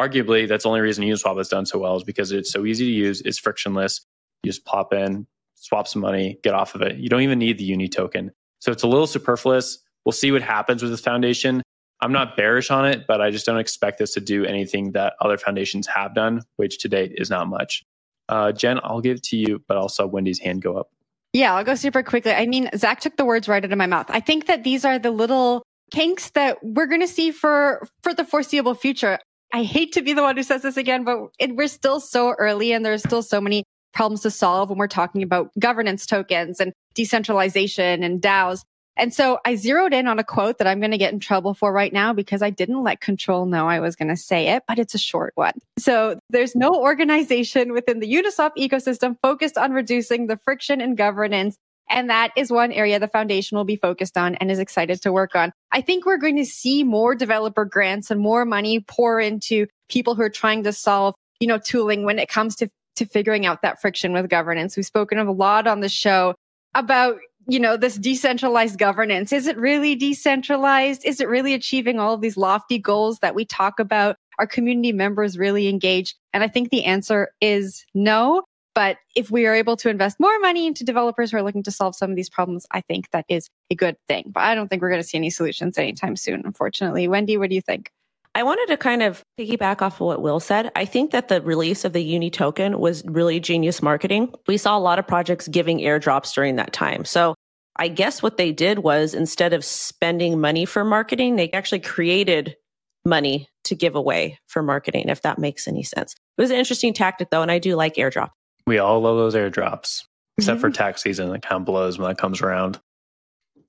Arguably, 0.00 0.48
that's 0.48 0.62
the 0.62 0.70
only 0.70 0.80
reason 0.80 1.04
Uniswap 1.04 1.36
has 1.36 1.50
done 1.50 1.66
so 1.66 1.80
well 1.80 1.96
is 1.96 2.02
because 2.02 2.32
it's 2.32 2.50
so 2.50 2.64
easy 2.64 2.86
to 2.86 2.90
use, 2.90 3.20
it's 3.20 3.38
frictionless. 3.38 4.06
You 4.42 4.50
just 4.50 4.64
pop 4.64 4.94
in, 4.94 5.26
swap 5.54 5.86
some 5.86 6.00
money, 6.00 6.38
get 6.42 6.54
off 6.54 6.74
of 6.74 6.80
it. 6.80 6.96
You 6.96 7.10
don't 7.10 7.20
even 7.20 7.38
need 7.38 7.58
the 7.58 7.64
Uni 7.64 7.88
token. 7.88 8.32
So 8.64 8.72
it's 8.72 8.82
a 8.82 8.86
little 8.86 9.06
superfluous. 9.06 9.78
We'll 10.06 10.12
see 10.12 10.32
what 10.32 10.40
happens 10.40 10.82
with 10.82 10.90
this 10.90 11.02
foundation. 11.02 11.62
I'm 12.00 12.12
not 12.12 12.34
bearish 12.34 12.70
on 12.70 12.86
it, 12.86 13.06
but 13.06 13.20
I 13.20 13.30
just 13.30 13.44
don't 13.44 13.58
expect 13.58 13.98
this 13.98 14.14
to 14.14 14.20
do 14.20 14.46
anything 14.46 14.92
that 14.92 15.12
other 15.20 15.36
foundations 15.36 15.86
have 15.86 16.14
done, 16.14 16.40
which 16.56 16.78
to 16.78 16.88
date 16.88 17.12
is 17.16 17.28
not 17.28 17.46
much. 17.46 17.84
Uh, 18.30 18.52
Jen, 18.52 18.80
I'll 18.82 19.02
give 19.02 19.18
it 19.18 19.22
to 19.24 19.36
you, 19.36 19.62
but 19.68 19.76
I'll 19.76 19.90
saw 19.90 20.06
Wendy's 20.06 20.38
hand 20.38 20.62
go 20.62 20.78
up. 20.78 20.88
Yeah, 21.34 21.54
I'll 21.54 21.64
go 21.64 21.74
super 21.74 22.02
quickly. 22.02 22.32
I 22.32 22.46
mean, 22.46 22.70
Zach 22.74 23.00
took 23.00 23.18
the 23.18 23.26
words 23.26 23.48
right 23.48 23.62
out 23.62 23.70
of 23.70 23.76
my 23.76 23.86
mouth. 23.86 24.06
I 24.08 24.20
think 24.20 24.46
that 24.46 24.64
these 24.64 24.86
are 24.86 24.98
the 24.98 25.10
little 25.10 25.62
kinks 25.92 26.30
that 26.30 26.56
we're 26.62 26.86
going 26.86 27.02
to 27.02 27.08
see 27.08 27.32
for 27.32 27.86
for 28.02 28.14
the 28.14 28.24
foreseeable 28.24 28.74
future. 28.74 29.18
I 29.52 29.62
hate 29.62 29.92
to 29.92 30.00
be 30.00 30.14
the 30.14 30.22
one 30.22 30.38
who 30.38 30.42
says 30.42 30.62
this 30.62 30.78
again, 30.78 31.04
but 31.04 31.18
it, 31.38 31.54
we're 31.54 31.68
still 31.68 32.00
so 32.00 32.30
early 32.38 32.72
and 32.72 32.82
there's 32.82 33.02
still 33.02 33.22
so 33.22 33.42
many 33.42 33.64
problems 33.92 34.22
to 34.22 34.30
solve 34.30 34.70
when 34.70 34.78
we're 34.78 34.88
talking 34.88 35.22
about 35.22 35.50
governance 35.58 36.06
tokens 36.06 36.60
and 36.60 36.72
decentralization 36.94 38.02
and 38.02 38.20
DAOs. 38.20 38.64
And 38.96 39.12
so 39.12 39.38
I 39.44 39.56
zeroed 39.56 39.92
in 39.92 40.06
on 40.06 40.18
a 40.18 40.24
quote 40.24 40.58
that 40.58 40.66
I'm 40.66 40.78
going 40.78 40.92
to 40.92 40.98
get 40.98 41.12
in 41.12 41.18
trouble 41.18 41.54
for 41.54 41.72
right 41.72 41.92
now 41.92 42.12
because 42.12 42.42
I 42.42 42.50
didn't 42.50 42.82
let 42.82 43.00
control 43.00 43.46
know 43.46 43.68
I 43.68 43.80
was 43.80 43.96
going 43.96 44.08
to 44.08 44.16
say 44.16 44.48
it, 44.48 44.62
but 44.68 44.78
it's 44.78 44.94
a 44.94 44.98
short 44.98 45.32
one. 45.34 45.54
So 45.78 46.18
there's 46.30 46.54
no 46.54 46.74
organization 46.74 47.72
within 47.72 47.98
the 47.98 48.12
Uniswap 48.12 48.52
ecosystem 48.56 49.16
focused 49.20 49.58
on 49.58 49.72
reducing 49.72 50.28
the 50.28 50.36
friction 50.36 50.80
in 50.80 50.94
governance. 50.94 51.56
And 51.90 52.08
that 52.08 52.30
is 52.36 52.50
one 52.50 52.72
area 52.72 52.98
the 52.98 53.08
foundation 53.08 53.58
will 53.58 53.64
be 53.64 53.76
focused 53.76 54.16
on 54.16 54.36
and 54.36 54.50
is 54.50 54.58
excited 54.58 55.02
to 55.02 55.12
work 55.12 55.34
on. 55.34 55.52
I 55.72 55.80
think 55.80 56.06
we're 56.06 56.16
going 56.16 56.36
to 56.36 56.46
see 56.46 56.82
more 56.84 57.14
developer 57.14 57.64
grants 57.64 58.10
and 58.10 58.20
more 58.20 58.44
money 58.44 58.80
pour 58.80 59.20
into 59.20 59.66
people 59.88 60.14
who 60.14 60.22
are 60.22 60.30
trying 60.30 60.62
to 60.64 60.72
solve, 60.72 61.14
you 61.40 61.46
know, 61.46 61.58
tooling 61.58 62.04
when 62.04 62.18
it 62.18 62.28
comes 62.28 62.56
to, 62.56 62.68
to 62.96 63.06
figuring 63.06 63.44
out 63.44 63.60
that 63.62 63.80
friction 63.80 64.12
with 64.12 64.30
governance. 64.30 64.76
We've 64.76 64.86
spoken 64.86 65.18
of 65.18 65.28
a 65.28 65.32
lot 65.32 65.66
on 65.66 65.80
the 65.80 65.88
show 65.88 66.34
about 66.74 67.18
you 67.46 67.60
know, 67.60 67.76
this 67.76 67.96
decentralized 67.96 68.78
governance. 68.78 69.32
Is 69.32 69.46
it 69.46 69.56
really 69.58 69.94
decentralized? 69.94 71.04
Is 71.04 71.20
it 71.20 71.28
really 71.28 71.54
achieving 71.54 71.98
all 71.98 72.14
of 72.14 72.20
these 72.20 72.36
lofty 72.36 72.78
goals 72.78 73.18
that 73.18 73.34
we 73.34 73.44
talk 73.44 73.78
about? 73.78 74.16
Are 74.38 74.46
community 74.46 74.92
members 74.92 75.38
really 75.38 75.68
engaged? 75.68 76.16
And 76.32 76.42
I 76.42 76.48
think 76.48 76.70
the 76.70 76.84
answer 76.84 77.30
is 77.40 77.84
no. 77.94 78.42
But 78.74 78.96
if 79.14 79.30
we 79.30 79.46
are 79.46 79.54
able 79.54 79.76
to 79.76 79.88
invest 79.88 80.18
more 80.18 80.36
money 80.40 80.66
into 80.66 80.84
developers 80.84 81.30
who 81.30 81.36
are 81.36 81.42
looking 81.42 81.62
to 81.62 81.70
solve 81.70 81.94
some 81.94 82.10
of 82.10 82.16
these 82.16 82.30
problems, 82.30 82.66
I 82.72 82.80
think 82.80 83.08
that 83.10 83.24
is 83.28 83.48
a 83.70 83.76
good 83.76 83.96
thing. 84.08 84.32
But 84.34 84.42
I 84.42 84.56
don't 84.56 84.68
think 84.68 84.82
we're 84.82 84.88
going 84.90 85.02
to 85.02 85.06
see 85.06 85.18
any 85.18 85.30
solutions 85.30 85.78
anytime 85.78 86.16
soon, 86.16 86.42
unfortunately. 86.44 87.06
Wendy, 87.06 87.36
what 87.36 87.50
do 87.50 87.54
you 87.54 87.62
think? 87.62 87.92
I 88.36 88.42
wanted 88.42 88.66
to 88.66 88.76
kind 88.76 89.02
of 89.02 89.22
piggyback 89.38 89.80
off 89.80 90.00
of 90.00 90.06
what 90.06 90.22
Will 90.22 90.40
said. 90.40 90.72
I 90.74 90.84
think 90.84 91.12
that 91.12 91.28
the 91.28 91.40
release 91.40 91.84
of 91.84 91.92
the 91.92 92.02
Uni 92.02 92.30
token 92.30 92.80
was 92.80 93.04
really 93.04 93.38
genius 93.38 93.80
marketing. 93.80 94.34
We 94.48 94.56
saw 94.56 94.76
a 94.76 94.80
lot 94.80 94.98
of 94.98 95.06
projects 95.06 95.46
giving 95.46 95.78
airdrops 95.78 96.34
during 96.34 96.56
that 96.56 96.72
time. 96.72 97.04
So 97.04 97.36
I 97.76 97.88
guess 97.88 98.22
what 98.22 98.36
they 98.36 98.50
did 98.50 98.80
was 98.80 99.14
instead 99.14 99.52
of 99.52 99.64
spending 99.64 100.40
money 100.40 100.64
for 100.64 100.84
marketing, 100.84 101.36
they 101.36 101.50
actually 101.52 101.80
created 101.80 102.56
money 103.04 103.48
to 103.64 103.76
give 103.76 103.94
away 103.94 104.38
for 104.48 104.62
marketing, 104.62 105.08
if 105.08 105.22
that 105.22 105.38
makes 105.38 105.68
any 105.68 105.84
sense. 105.84 106.14
It 106.36 106.42
was 106.42 106.50
an 106.50 106.56
interesting 106.56 106.92
tactic 106.92 107.30
though, 107.30 107.42
and 107.42 107.50
I 107.50 107.58
do 107.58 107.76
like 107.76 107.94
airdrop. 107.94 108.30
We 108.66 108.78
all 108.78 109.00
love 109.00 109.16
those 109.16 109.34
airdrops, 109.34 110.02
except 110.38 110.56
mm-hmm. 110.56 110.60
for 110.60 110.70
tax 110.70 111.02
season. 111.02 111.32
It 111.34 111.42
kind 111.42 111.60
of 111.60 111.66
blows 111.66 111.98
when 111.98 112.08
that 112.08 112.18
comes 112.18 112.40
around. 112.40 112.80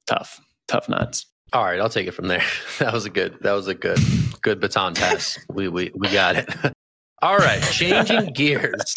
Tough, 0.07 0.39
tough 0.67 0.89
nuts. 0.89 1.27
All 1.53 1.63
right, 1.63 1.79
I'll 1.79 1.89
take 1.89 2.07
it 2.07 2.13
from 2.13 2.27
there. 2.27 2.43
That 2.79 2.93
was 2.93 3.05
a 3.05 3.09
good. 3.09 3.37
That 3.41 3.53
was 3.53 3.67
a 3.67 3.73
good, 3.73 3.99
good 4.41 4.59
baton 4.59 4.95
pass. 4.95 5.39
We 5.49 5.69
we 5.69 5.91
we 5.95 6.09
got 6.09 6.35
it. 6.35 6.49
All 7.21 7.37
right, 7.37 7.61
changing 7.61 8.33
gears. 8.33 8.93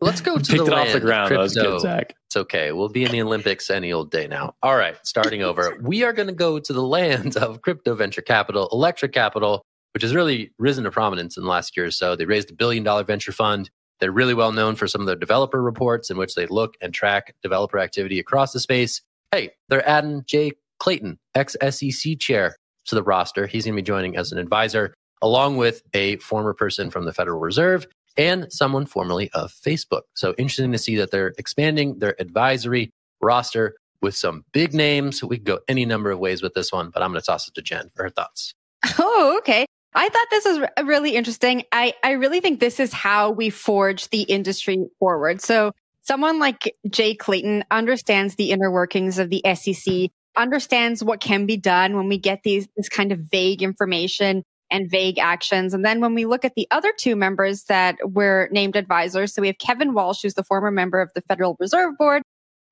Let's 0.00 0.20
go 0.20 0.38
to 0.38 0.52
Picked 0.52 0.66
the 0.66 0.70
it 0.70 0.72
off 0.72 0.92
the 0.92 1.00
ground. 1.00 1.32
That 1.32 1.38
was 1.38 1.54
good, 1.54 1.80
Zach. 1.80 2.14
It's 2.26 2.36
okay. 2.36 2.72
We'll 2.72 2.88
be 2.88 3.04
in 3.04 3.10
the 3.10 3.22
Olympics 3.22 3.70
any 3.70 3.92
old 3.92 4.10
day 4.10 4.28
now. 4.28 4.54
All 4.62 4.76
right, 4.76 4.96
starting 5.02 5.42
over. 5.42 5.76
We 5.82 6.04
are 6.04 6.12
going 6.12 6.28
to 6.28 6.34
go 6.34 6.58
to 6.60 6.72
the 6.72 6.82
land 6.82 7.36
of 7.36 7.62
crypto 7.62 7.94
venture 7.94 8.22
capital, 8.22 8.68
electric 8.70 9.12
Capital, 9.12 9.62
which 9.92 10.02
has 10.02 10.14
really 10.14 10.52
risen 10.58 10.84
to 10.84 10.90
prominence 10.90 11.36
in 11.36 11.42
the 11.42 11.48
last 11.48 11.76
year 11.76 11.86
or 11.86 11.90
so. 11.90 12.14
They 12.14 12.26
raised 12.26 12.50
a 12.50 12.54
billion 12.54 12.84
dollar 12.84 13.02
venture 13.02 13.32
fund. 13.32 13.70
They're 13.98 14.12
really 14.12 14.34
well 14.34 14.52
known 14.52 14.76
for 14.76 14.86
some 14.86 15.00
of 15.00 15.06
their 15.06 15.16
developer 15.16 15.62
reports 15.62 16.10
in 16.10 16.18
which 16.18 16.34
they 16.34 16.46
look 16.46 16.74
and 16.80 16.92
track 16.94 17.34
developer 17.42 17.78
activity 17.78 18.18
across 18.18 18.52
the 18.52 18.60
space. 18.60 19.00
Hey, 19.32 19.50
they're 19.68 19.88
adding 19.88 20.22
Jay 20.26 20.52
Clayton, 20.84 21.18
ex 21.34 21.56
SEC 21.70 22.18
chair, 22.18 22.56
to 22.84 22.94
the 22.94 23.02
roster. 23.02 23.46
He's 23.46 23.64
going 23.64 23.74
to 23.74 23.82
be 23.82 23.86
joining 23.86 24.18
as 24.18 24.32
an 24.32 24.38
advisor, 24.38 24.92
along 25.22 25.56
with 25.56 25.82
a 25.94 26.16
former 26.16 26.52
person 26.52 26.90
from 26.90 27.06
the 27.06 27.12
Federal 27.14 27.40
Reserve 27.40 27.86
and 28.18 28.52
someone 28.52 28.84
formerly 28.84 29.30
of 29.30 29.50
Facebook. 29.50 30.02
So 30.14 30.34
interesting 30.36 30.72
to 30.72 30.78
see 30.78 30.96
that 30.96 31.10
they're 31.10 31.32
expanding 31.38 32.00
their 32.00 32.20
advisory 32.20 32.90
roster 33.22 33.76
with 34.02 34.14
some 34.14 34.44
big 34.52 34.74
names. 34.74 35.24
We 35.24 35.38
could 35.38 35.46
go 35.46 35.60
any 35.68 35.86
number 35.86 36.10
of 36.10 36.18
ways 36.18 36.42
with 36.42 36.52
this 36.52 36.70
one, 36.70 36.90
but 36.92 37.02
I'm 37.02 37.12
going 37.12 37.20
to 37.20 37.26
toss 37.26 37.48
it 37.48 37.54
to 37.54 37.62
Jen 37.62 37.90
for 37.96 38.02
her 38.02 38.10
thoughts. 38.10 38.52
Oh, 38.98 39.38
okay. 39.38 39.64
I 39.94 40.08
thought 40.10 40.26
this 40.30 40.44
was 40.44 40.68
really 40.84 41.16
interesting. 41.16 41.64
I, 41.72 41.94
I 42.04 42.12
really 42.12 42.40
think 42.40 42.60
this 42.60 42.78
is 42.78 42.92
how 42.92 43.30
we 43.30 43.48
forge 43.48 44.10
the 44.10 44.22
industry 44.22 44.84
forward. 44.98 45.40
So 45.40 45.72
someone 46.02 46.38
like 46.38 46.76
Jay 46.90 47.14
Clayton 47.14 47.64
understands 47.70 48.34
the 48.34 48.50
inner 48.50 48.70
workings 48.70 49.18
of 49.18 49.30
the 49.30 49.42
SEC 49.54 50.10
understands 50.36 51.02
what 51.02 51.20
can 51.20 51.46
be 51.46 51.56
done 51.56 51.96
when 51.96 52.08
we 52.08 52.18
get 52.18 52.42
these, 52.42 52.68
this 52.76 52.88
kind 52.88 53.12
of 53.12 53.18
vague 53.20 53.62
information 53.62 54.42
and 54.70 54.90
vague 54.90 55.18
actions. 55.18 55.74
And 55.74 55.84
then 55.84 56.00
when 56.00 56.14
we 56.14 56.26
look 56.26 56.44
at 56.44 56.54
the 56.56 56.66
other 56.70 56.92
two 56.98 57.16
members 57.16 57.64
that 57.64 57.96
were 58.04 58.48
named 58.50 58.76
advisors, 58.76 59.34
so 59.34 59.42
we 59.42 59.48
have 59.48 59.58
Kevin 59.58 59.94
Warsh, 59.94 60.22
who's 60.22 60.34
the 60.34 60.42
former 60.42 60.70
member 60.70 61.00
of 61.00 61.10
the 61.14 61.20
Federal 61.22 61.56
Reserve 61.60 61.96
Board, 61.98 62.22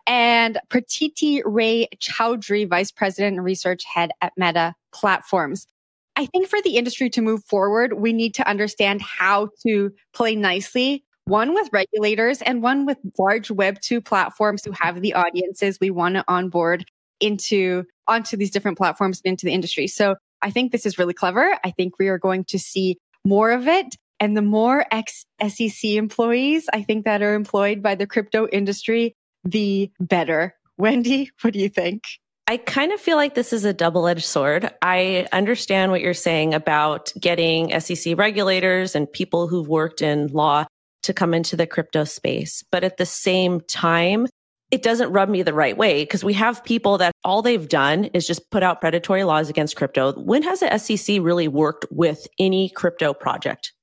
and 0.06 0.58
Pratiti 0.68 1.42
Ray 1.44 1.88
Chowdhury, 2.00 2.68
Vice 2.68 2.90
President 2.90 3.36
and 3.36 3.44
Research 3.44 3.84
Head 3.84 4.10
at 4.20 4.32
Meta 4.36 4.74
Platforms. 4.92 5.66
I 6.16 6.26
think 6.26 6.48
for 6.48 6.60
the 6.60 6.76
industry 6.76 7.08
to 7.10 7.22
move 7.22 7.44
forward, 7.44 7.94
we 7.94 8.12
need 8.12 8.34
to 8.34 8.48
understand 8.48 9.00
how 9.00 9.48
to 9.66 9.92
play 10.12 10.34
nicely, 10.34 11.04
one 11.24 11.54
with 11.54 11.70
regulators 11.72 12.42
and 12.42 12.62
one 12.62 12.84
with 12.84 12.98
large 13.18 13.48
Web2 13.48 14.04
platforms 14.04 14.64
who 14.64 14.72
have 14.72 15.00
the 15.00 15.14
audiences 15.14 15.78
we 15.80 15.90
want 15.90 16.16
to 16.16 16.24
onboard 16.28 16.84
into 17.22 17.84
onto 18.08 18.36
these 18.36 18.50
different 18.50 18.76
platforms 18.76 19.20
and 19.24 19.30
into 19.30 19.46
the 19.46 19.52
industry. 19.52 19.86
So 19.86 20.16
I 20.42 20.50
think 20.50 20.72
this 20.72 20.84
is 20.84 20.98
really 20.98 21.14
clever. 21.14 21.56
I 21.64 21.70
think 21.70 21.98
we 21.98 22.08
are 22.08 22.18
going 22.18 22.44
to 22.46 22.58
see 22.58 22.98
more 23.24 23.52
of 23.52 23.68
it. 23.68 23.96
And 24.20 24.36
the 24.36 24.42
more 24.42 24.84
ex 24.90 25.24
SEC 25.48 25.84
employees 25.92 26.68
I 26.72 26.82
think 26.82 27.04
that 27.04 27.22
are 27.22 27.34
employed 27.34 27.82
by 27.82 27.94
the 27.94 28.06
crypto 28.06 28.46
industry, 28.48 29.14
the 29.44 29.90
better. 30.00 30.54
Wendy, 30.78 31.30
what 31.40 31.52
do 31.52 31.60
you 31.60 31.68
think? 31.68 32.04
I 32.48 32.56
kind 32.56 32.92
of 32.92 33.00
feel 33.00 33.16
like 33.16 33.34
this 33.34 33.52
is 33.52 33.64
a 33.64 33.72
double 33.72 34.06
edged 34.06 34.24
sword. 34.24 34.70
I 34.82 35.28
understand 35.32 35.92
what 35.92 36.00
you're 36.00 36.12
saying 36.12 36.54
about 36.54 37.12
getting 37.18 37.78
SEC 37.80 38.18
regulators 38.18 38.94
and 38.94 39.10
people 39.10 39.46
who've 39.46 39.68
worked 39.68 40.02
in 40.02 40.26
law 40.28 40.66
to 41.04 41.12
come 41.12 41.34
into 41.34 41.56
the 41.56 41.66
crypto 41.66 42.04
space. 42.04 42.64
But 42.70 42.84
at 42.84 42.96
the 42.96 43.06
same 43.06 43.60
time, 43.60 44.26
it 44.72 44.82
doesn't 44.82 45.12
rub 45.12 45.28
me 45.28 45.42
the 45.42 45.52
right 45.52 45.76
way 45.76 46.02
because 46.02 46.24
we 46.24 46.32
have 46.32 46.64
people 46.64 46.96
that 46.96 47.12
all 47.24 47.42
they've 47.42 47.68
done 47.68 48.06
is 48.06 48.26
just 48.26 48.50
put 48.50 48.62
out 48.62 48.80
predatory 48.80 49.22
laws 49.22 49.50
against 49.50 49.76
crypto. 49.76 50.14
When 50.14 50.42
has 50.42 50.60
the 50.60 50.78
SEC 50.78 51.18
really 51.20 51.46
worked 51.46 51.84
with 51.90 52.26
any 52.38 52.70
crypto 52.70 53.12
project? 53.12 53.74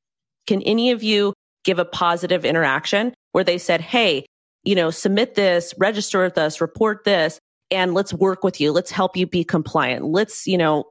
Can 0.47 0.63
any 0.63 0.89
of 0.89 1.03
you 1.03 1.33
give 1.63 1.77
a 1.77 1.85
positive 1.85 2.43
interaction 2.43 3.13
where 3.33 3.43
they 3.43 3.59
said, 3.59 3.81
Hey, 3.81 4.25
you 4.63 4.73
know, 4.73 4.89
submit 4.89 5.35
this, 5.35 5.75
register 5.77 6.23
with 6.23 6.39
us, 6.39 6.59
report 6.59 7.03
this, 7.05 7.37
and 7.69 7.93
let's 7.93 8.11
work 8.11 8.43
with 8.43 8.59
you. 8.59 8.71
Let's 8.71 8.89
help 8.89 9.15
you 9.15 9.27
be 9.27 9.43
compliant. 9.43 10.05
Let's, 10.05 10.47
you 10.47 10.57
know, 10.57 10.85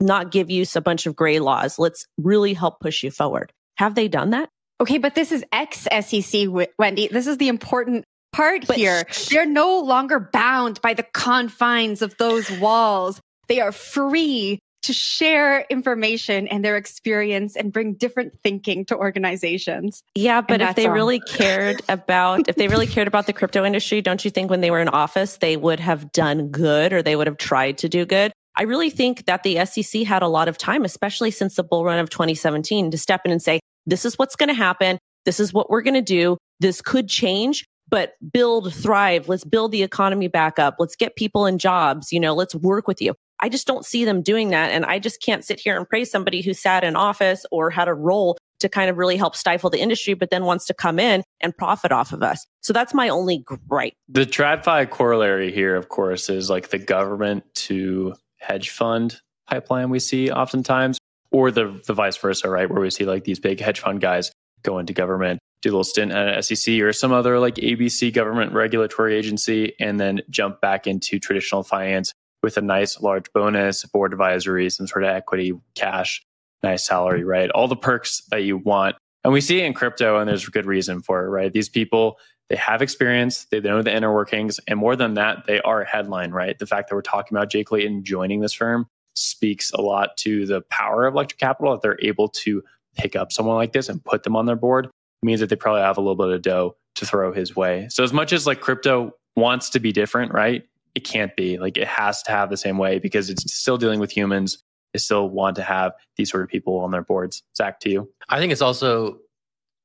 not 0.00 0.32
give 0.32 0.50
you 0.50 0.66
a 0.74 0.80
bunch 0.80 1.06
of 1.06 1.14
gray 1.14 1.38
laws. 1.38 1.78
Let's 1.78 2.04
really 2.18 2.54
help 2.54 2.80
push 2.80 3.04
you 3.04 3.12
forward. 3.12 3.52
Have 3.76 3.94
they 3.94 4.08
done 4.08 4.30
that? 4.30 4.48
Okay, 4.80 4.98
but 4.98 5.14
this 5.14 5.30
is 5.30 5.44
ex 5.52 5.86
SEC, 6.00 6.48
Wendy. 6.76 7.06
This 7.06 7.28
is 7.28 7.36
the 7.38 7.46
important 7.46 8.04
part 8.34 8.66
but 8.66 8.76
here. 8.76 9.04
Sh- 9.10 9.28
They're 9.28 9.46
no 9.46 9.80
longer 9.80 10.20
bound 10.32 10.80
by 10.82 10.94
the 10.94 11.02
confines 11.02 12.02
of 12.02 12.16
those 12.18 12.50
walls. 12.58 13.20
They 13.48 13.60
are 13.60 13.72
free 13.72 14.58
to 14.82 14.92
share 14.92 15.64
information 15.70 16.46
and 16.48 16.62
their 16.62 16.76
experience 16.76 17.56
and 17.56 17.72
bring 17.72 17.94
different 17.94 18.38
thinking 18.42 18.84
to 18.84 18.96
organizations. 18.96 20.02
Yeah, 20.14 20.42
but 20.42 20.60
if 20.60 20.76
they 20.76 20.86
all. 20.86 20.92
really 20.92 21.20
cared 21.20 21.80
about 21.88 22.48
if 22.48 22.56
they 22.56 22.68
really 22.68 22.86
cared 22.86 23.08
about 23.08 23.26
the 23.26 23.32
crypto 23.32 23.64
industry, 23.64 24.02
don't 24.02 24.22
you 24.24 24.30
think 24.30 24.50
when 24.50 24.60
they 24.60 24.70
were 24.70 24.80
in 24.80 24.88
office 24.88 25.38
they 25.38 25.56
would 25.56 25.80
have 25.80 26.12
done 26.12 26.48
good 26.48 26.92
or 26.92 27.02
they 27.02 27.16
would 27.16 27.26
have 27.26 27.38
tried 27.38 27.78
to 27.78 27.88
do 27.88 28.04
good? 28.04 28.32
I 28.56 28.64
really 28.64 28.90
think 28.90 29.24
that 29.24 29.42
the 29.42 29.64
SEC 29.64 30.02
had 30.02 30.22
a 30.22 30.28
lot 30.28 30.48
of 30.48 30.58
time, 30.58 30.84
especially 30.84 31.30
since 31.30 31.56
the 31.56 31.64
bull 31.64 31.84
run 31.84 31.98
of 31.98 32.10
2017, 32.10 32.90
to 32.90 32.98
step 32.98 33.22
in 33.24 33.32
and 33.32 33.42
say, 33.42 33.60
this 33.86 34.04
is 34.04 34.16
what's 34.16 34.36
going 34.36 34.48
to 34.48 34.54
happen. 34.54 34.98
This 35.24 35.40
is 35.40 35.52
what 35.52 35.70
we're 35.70 35.82
going 35.82 35.94
to 35.94 36.02
do. 36.02 36.36
This 36.60 36.80
could 36.80 37.08
change, 37.08 37.64
but 37.88 38.14
build, 38.32 38.72
thrive. 38.74 39.28
Let's 39.28 39.44
build 39.44 39.72
the 39.72 39.82
economy 39.82 40.28
back 40.28 40.58
up. 40.58 40.76
Let's 40.78 40.96
get 40.96 41.16
people 41.16 41.46
in 41.46 41.58
jobs. 41.58 42.12
You 42.12 42.20
know, 42.20 42.34
let's 42.34 42.54
work 42.54 42.88
with 42.88 43.00
you. 43.00 43.14
I 43.40 43.48
just 43.48 43.66
don't 43.66 43.84
see 43.84 44.04
them 44.04 44.22
doing 44.22 44.50
that. 44.50 44.70
And 44.70 44.84
I 44.84 44.98
just 44.98 45.20
can't 45.20 45.44
sit 45.44 45.60
here 45.60 45.76
and 45.76 45.88
praise 45.88 46.10
somebody 46.10 46.40
who 46.40 46.54
sat 46.54 46.84
in 46.84 46.96
office 46.96 47.44
or 47.50 47.70
had 47.70 47.88
a 47.88 47.94
role 47.94 48.38
to 48.60 48.68
kind 48.68 48.88
of 48.88 48.96
really 48.96 49.16
help 49.16 49.36
stifle 49.36 49.68
the 49.68 49.80
industry, 49.80 50.14
but 50.14 50.30
then 50.30 50.44
wants 50.44 50.64
to 50.66 50.74
come 50.74 50.98
in 50.98 51.22
and 51.40 51.56
profit 51.56 51.92
off 51.92 52.12
of 52.12 52.22
us. 52.22 52.46
So 52.62 52.72
that's 52.72 52.94
my 52.94 53.08
only 53.08 53.44
gripe. 53.68 53.92
The 54.08 54.24
TradFi 54.24 54.88
corollary 54.90 55.52
here, 55.52 55.76
of 55.76 55.88
course, 55.88 56.30
is 56.30 56.48
like 56.48 56.68
the 56.68 56.78
government 56.78 57.44
to 57.54 58.14
hedge 58.38 58.70
fund 58.70 59.20
pipeline 59.46 59.90
we 59.90 59.98
see 59.98 60.30
oftentimes, 60.30 60.98
or 61.30 61.50
the, 61.50 61.82
the 61.86 61.92
vice 61.92 62.16
versa, 62.16 62.48
right? 62.48 62.70
Where 62.70 62.80
we 62.80 62.90
see 62.90 63.04
like 63.04 63.24
these 63.24 63.40
big 63.40 63.60
hedge 63.60 63.80
fund 63.80 64.00
guys 64.00 64.32
go 64.62 64.78
into 64.78 64.92
government, 64.94 65.40
do 65.64 65.70
a 65.70 65.72
little 65.72 65.84
stint 65.84 66.12
at 66.12 66.44
SEC 66.44 66.80
or 66.80 66.92
some 66.92 67.12
other 67.12 67.38
like 67.40 67.56
ABC 67.56 68.12
government 68.12 68.52
regulatory 68.52 69.16
agency, 69.16 69.74
and 69.80 69.98
then 69.98 70.20
jump 70.30 70.60
back 70.60 70.86
into 70.86 71.18
traditional 71.18 71.62
finance 71.62 72.12
with 72.42 72.56
a 72.56 72.60
nice 72.60 73.00
large 73.00 73.32
bonus, 73.32 73.84
board 73.86 74.12
advisory, 74.12 74.68
some 74.68 74.86
sort 74.86 75.04
of 75.04 75.10
equity, 75.10 75.52
cash, 75.74 76.22
nice 76.62 76.86
salary, 76.86 77.24
right? 77.24 77.50
All 77.50 77.66
the 77.66 77.76
perks 77.76 78.22
that 78.30 78.42
you 78.42 78.58
want. 78.58 78.96
And 79.24 79.32
we 79.32 79.40
see 79.40 79.60
it 79.60 79.64
in 79.64 79.72
crypto, 79.72 80.18
and 80.18 80.28
there's 80.28 80.46
a 80.46 80.50
good 80.50 80.66
reason 80.66 81.00
for 81.00 81.24
it, 81.24 81.28
right? 81.30 81.50
These 81.50 81.70
people, 81.70 82.18
they 82.50 82.56
have 82.56 82.82
experience, 82.82 83.46
they 83.46 83.60
know 83.60 83.80
the 83.80 83.94
inner 83.94 84.12
workings, 84.12 84.60
and 84.68 84.78
more 84.78 84.96
than 84.96 85.14
that, 85.14 85.46
they 85.46 85.60
are 85.62 85.80
a 85.80 85.86
headline, 85.88 86.32
right? 86.32 86.58
The 86.58 86.66
fact 86.66 86.90
that 86.90 86.94
we're 86.94 87.02
talking 87.02 87.34
about 87.34 87.48
Jay 87.50 87.64
Clayton 87.64 88.04
joining 88.04 88.40
this 88.40 88.52
firm 88.52 88.86
speaks 89.14 89.70
a 89.72 89.80
lot 89.80 90.16
to 90.18 90.44
the 90.44 90.60
power 90.70 91.06
of 91.06 91.14
Electric 91.14 91.38
Capital 91.40 91.72
that 91.72 91.80
they're 91.80 91.98
able 92.02 92.28
to 92.28 92.62
pick 92.96 93.16
up 93.16 93.32
someone 93.32 93.56
like 93.56 93.72
this 93.72 93.88
and 93.88 94.04
put 94.04 94.22
them 94.24 94.36
on 94.36 94.44
their 94.44 94.56
board. 94.56 94.90
Means 95.24 95.40
that 95.40 95.48
they 95.48 95.56
probably 95.56 95.82
have 95.82 95.96
a 95.96 96.00
little 96.00 96.16
bit 96.16 96.28
of 96.28 96.42
dough 96.42 96.76
to 96.96 97.06
throw 97.06 97.32
his 97.32 97.56
way. 97.56 97.88
So 97.90 98.04
as 98.04 98.12
much 98.12 98.32
as 98.32 98.46
like 98.46 98.60
crypto 98.60 99.12
wants 99.36 99.70
to 99.70 99.80
be 99.80 99.90
different, 99.90 100.32
right? 100.32 100.64
it 100.94 101.04
can't 101.04 101.34
be 101.36 101.58
like 101.58 101.76
it 101.76 101.86
has 101.86 102.22
to 102.22 102.30
have 102.30 102.50
the 102.50 102.56
same 102.56 102.78
way 102.78 102.98
because 102.98 103.30
it's 103.30 103.52
still 103.52 103.76
dealing 103.76 104.00
with 104.00 104.10
humans 104.10 104.62
they 104.92 104.98
still 104.98 105.28
want 105.28 105.56
to 105.56 105.62
have 105.62 105.92
these 106.16 106.30
sort 106.30 106.42
of 106.42 106.48
people 106.48 106.78
on 106.78 106.90
their 106.90 107.02
boards 107.02 107.42
zach 107.56 107.80
to 107.80 107.90
you 107.90 108.10
i 108.28 108.38
think 108.38 108.52
it's 108.52 108.62
also 108.62 109.18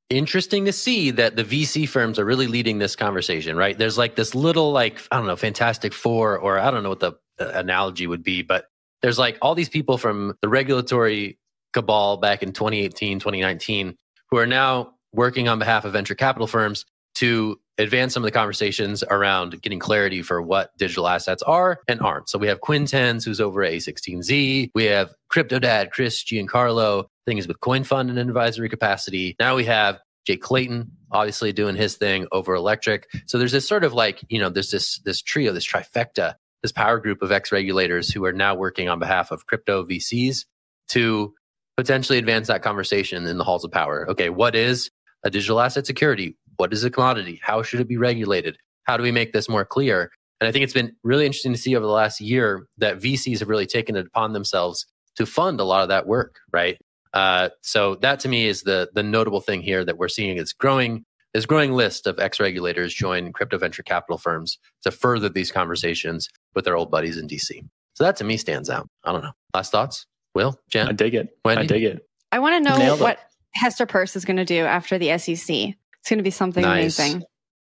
interesting 0.08 0.64
to 0.64 0.72
see 0.72 1.10
that 1.10 1.36
the 1.36 1.44
vc 1.44 1.88
firms 1.88 2.18
are 2.18 2.24
really 2.24 2.46
leading 2.46 2.78
this 2.78 2.96
conversation 2.96 3.56
right 3.56 3.78
there's 3.78 3.98
like 3.98 4.16
this 4.16 4.34
little 4.34 4.72
like 4.72 5.00
i 5.10 5.16
don't 5.16 5.26
know 5.26 5.36
fantastic 5.36 5.92
four 5.92 6.38
or 6.38 6.58
i 6.58 6.70
don't 6.70 6.82
know 6.82 6.88
what 6.88 7.00
the 7.00 7.12
uh, 7.40 7.50
analogy 7.54 8.06
would 8.06 8.22
be 8.22 8.42
but 8.42 8.66
there's 9.02 9.18
like 9.18 9.38
all 9.40 9.54
these 9.54 9.68
people 9.68 9.98
from 9.98 10.34
the 10.42 10.48
regulatory 10.48 11.38
cabal 11.72 12.16
back 12.16 12.42
in 12.42 12.52
2018 12.52 13.18
2019 13.18 13.96
who 14.30 14.38
are 14.38 14.46
now 14.46 14.92
working 15.12 15.48
on 15.48 15.58
behalf 15.58 15.84
of 15.84 15.92
venture 15.92 16.14
capital 16.14 16.46
firms 16.46 16.84
to 17.14 17.60
advance 17.78 18.14
some 18.14 18.22
of 18.22 18.26
the 18.26 18.30
conversations 18.30 19.02
around 19.02 19.60
getting 19.62 19.78
clarity 19.78 20.22
for 20.22 20.40
what 20.40 20.76
digital 20.76 21.08
assets 21.08 21.42
are 21.42 21.80
and 21.88 22.00
aren't. 22.00 22.28
So 22.28 22.38
we 22.38 22.46
have 22.46 22.60
Quintenz, 22.60 23.24
who's 23.24 23.40
over 23.40 23.62
at 23.62 23.72
A16Z. 23.72 24.70
We 24.74 24.84
have 24.84 25.12
Crypto 25.28 25.58
Dad, 25.58 25.90
Chris 25.90 26.22
Giancarlo, 26.22 27.06
things 27.26 27.48
with 27.48 27.60
CoinFund 27.60 28.10
in 28.10 28.18
an 28.18 28.28
advisory 28.28 28.68
capacity. 28.68 29.36
Now 29.40 29.56
we 29.56 29.64
have 29.64 29.98
Jay 30.26 30.36
Clayton, 30.36 30.90
obviously 31.10 31.52
doing 31.52 31.74
his 31.74 31.96
thing 31.96 32.26
over 32.32 32.54
Electric. 32.54 33.08
So 33.26 33.38
there's 33.38 33.52
this 33.52 33.66
sort 33.66 33.84
of 33.84 33.92
like, 33.92 34.22
you 34.28 34.38
know, 34.38 34.50
there's 34.50 34.70
this 34.70 35.00
this 35.00 35.22
trio, 35.22 35.52
this 35.52 35.66
trifecta, 35.66 36.34
this 36.62 36.72
power 36.72 36.98
group 36.98 37.22
of 37.22 37.32
ex 37.32 37.50
regulators 37.50 38.10
who 38.10 38.24
are 38.24 38.32
now 38.32 38.54
working 38.54 38.88
on 38.88 38.98
behalf 38.98 39.30
of 39.30 39.46
crypto 39.46 39.84
VCs 39.84 40.44
to 40.88 41.34
potentially 41.76 42.18
advance 42.18 42.48
that 42.48 42.62
conversation 42.62 43.26
in 43.26 43.38
the 43.38 43.44
halls 43.44 43.64
of 43.64 43.70
power. 43.70 44.08
Okay, 44.10 44.28
what 44.28 44.54
is 44.54 44.90
a 45.24 45.30
digital 45.30 45.60
asset 45.60 45.86
security? 45.86 46.36
What 46.56 46.72
is 46.72 46.84
a 46.84 46.90
commodity? 46.90 47.40
How 47.42 47.62
should 47.62 47.80
it 47.80 47.88
be 47.88 47.96
regulated? 47.96 48.56
How 48.84 48.96
do 48.96 49.02
we 49.02 49.12
make 49.12 49.32
this 49.32 49.48
more 49.48 49.64
clear? 49.64 50.10
And 50.40 50.48
I 50.48 50.52
think 50.52 50.64
it's 50.64 50.72
been 50.72 50.94
really 51.04 51.26
interesting 51.26 51.52
to 51.52 51.58
see 51.58 51.76
over 51.76 51.86
the 51.86 51.92
last 51.92 52.20
year 52.20 52.66
that 52.78 52.98
VCs 52.98 53.40
have 53.40 53.48
really 53.48 53.66
taken 53.66 53.96
it 53.96 54.06
upon 54.06 54.32
themselves 54.32 54.86
to 55.16 55.26
fund 55.26 55.60
a 55.60 55.64
lot 55.64 55.82
of 55.82 55.88
that 55.88 56.06
work, 56.06 56.36
right? 56.52 56.78
Uh, 57.12 57.50
so 57.62 57.96
that 57.96 58.20
to 58.20 58.28
me 58.28 58.46
is 58.46 58.62
the 58.62 58.88
the 58.94 59.02
notable 59.02 59.40
thing 59.40 59.60
here 59.60 59.84
that 59.84 59.98
we're 59.98 60.08
seeing 60.08 60.36
is 60.36 60.52
growing 60.52 61.04
this 61.34 61.46
growing 61.46 61.72
list 61.72 62.06
of 62.06 62.18
ex 62.18 62.40
regulators 62.40 62.94
join 62.94 63.32
crypto 63.32 63.58
venture 63.58 63.82
capital 63.82 64.18
firms 64.18 64.58
to 64.82 64.90
further 64.90 65.28
these 65.28 65.52
conversations 65.52 66.28
with 66.54 66.64
their 66.64 66.76
old 66.76 66.90
buddies 66.90 67.16
in 67.16 67.26
DC. 67.26 67.64
So 67.94 68.04
that 68.04 68.16
to 68.16 68.24
me 68.24 68.36
stands 68.36 68.70
out. 68.70 68.88
I 69.04 69.12
don't 69.12 69.22
know. 69.22 69.32
Last 69.54 69.72
thoughts, 69.72 70.06
Will, 70.34 70.58
Jen, 70.70 70.88
I 70.88 70.92
dig 70.92 71.14
it. 71.14 71.36
Wendy? 71.44 71.64
I 71.64 71.66
dig 71.66 71.84
it. 71.84 72.06
I 72.32 72.38
want 72.38 72.64
to 72.64 72.70
know 72.70 72.76
Nailed 72.76 73.00
what 73.00 73.14
it. 73.14 73.20
Hester 73.54 73.86
Peirce 73.86 74.16
is 74.16 74.24
going 74.24 74.36
to 74.36 74.44
do 74.44 74.64
after 74.64 74.98
the 74.98 75.16
SEC. 75.18 75.36
It's 75.38 76.08
going 76.08 76.18
to 76.18 76.24
be 76.24 76.30
something 76.30 76.62
nice. 76.62 76.98
amazing. 76.98 77.24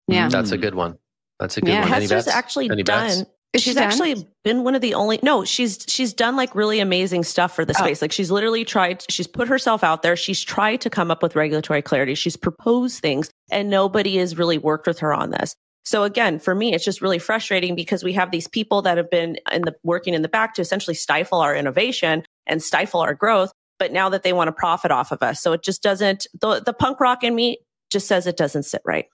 Yeah. 0.08 0.28
That's 0.28 0.52
a 0.52 0.58
good 0.58 0.74
one. 0.74 0.98
That's 1.38 1.56
a 1.56 1.60
good 1.60 1.70
yeah, 1.70 1.80
one. 1.80 1.88
Hester's 1.88 2.28
actually 2.28 2.70
Any 2.70 2.82
done. 2.82 3.08
Bets? 3.08 3.30
She's 3.56 3.74
done? 3.74 3.84
actually 3.84 4.26
been 4.44 4.64
one 4.64 4.74
of 4.74 4.80
the 4.80 4.94
only 4.94 5.18
no, 5.22 5.44
she's 5.44 5.84
she's 5.86 6.14
done 6.14 6.36
like 6.36 6.54
really 6.54 6.80
amazing 6.80 7.22
stuff 7.22 7.54
for 7.54 7.66
the 7.66 7.74
oh. 7.78 7.82
space. 7.82 8.00
Like 8.00 8.12
she's 8.12 8.30
literally 8.30 8.64
tried 8.64 9.04
she's 9.10 9.26
put 9.26 9.46
herself 9.46 9.84
out 9.84 10.02
there. 10.02 10.16
She's 10.16 10.42
tried 10.42 10.80
to 10.82 10.88
come 10.88 11.10
up 11.10 11.22
with 11.22 11.36
regulatory 11.36 11.82
clarity. 11.82 12.14
She's 12.14 12.36
proposed 12.36 13.00
things 13.00 13.30
and 13.50 13.68
nobody 13.68 14.16
has 14.16 14.38
really 14.38 14.56
worked 14.56 14.86
with 14.86 15.00
her 15.00 15.12
on 15.12 15.30
this. 15.32 15.54
So 15.84 16.04
again, 16.04 16.38
for 16.38 16.54
me, 16.54 16.72
it's 16.72 16.84
just 16.84 17.02
really 17.02 17.18
frustrating 17.18 17.74
because 17.74 18.04
we 18.04 18.12
have 18.12 18.30
these 18.30 18.48
people 18.48 18.82
that 18.82 18.96
have 18.96 19.10
been 19.10 19.36
in 19.50 19.62
the 19.62 19.74
working 19.82 20.14
in 20.14 20.22
the 20.22 20.28
back 20.28 20.54
to 20.54 20.62
essentially 20.62 20.94
stifle 20.94 21.40
our 21.40 21.54
innovation 21.54 22.22
and 22.46 22.62
stifle 22.62 23.00
our 23.00 23.14
growth. 23.14 23.52
But 23.82 23.90
now 23.90 24.08
that 24.10 24.22
they 24.22 24.32
want 24.32 24.46
to 24.46 24.52
profit 24.52 24.92
off 24.92 25.10
of 25.10 25.24
us. 25.24 25.42
So 25.42 25.52
it 25.54 25.64
just 25.64 25.82
doesn't 25.82 26.28
the 26.40 26.60
the 26.60 26.72
punk 26.72 27.00
rock 27.00 27.24
in 27.24 27.34
me 27.34 27.58
just 27.90 28.06
says 28.06 28.28
it 28.28 28.36
doesn't 28.36 28.62
sit 28.62 28.80
right. 28.84 29.06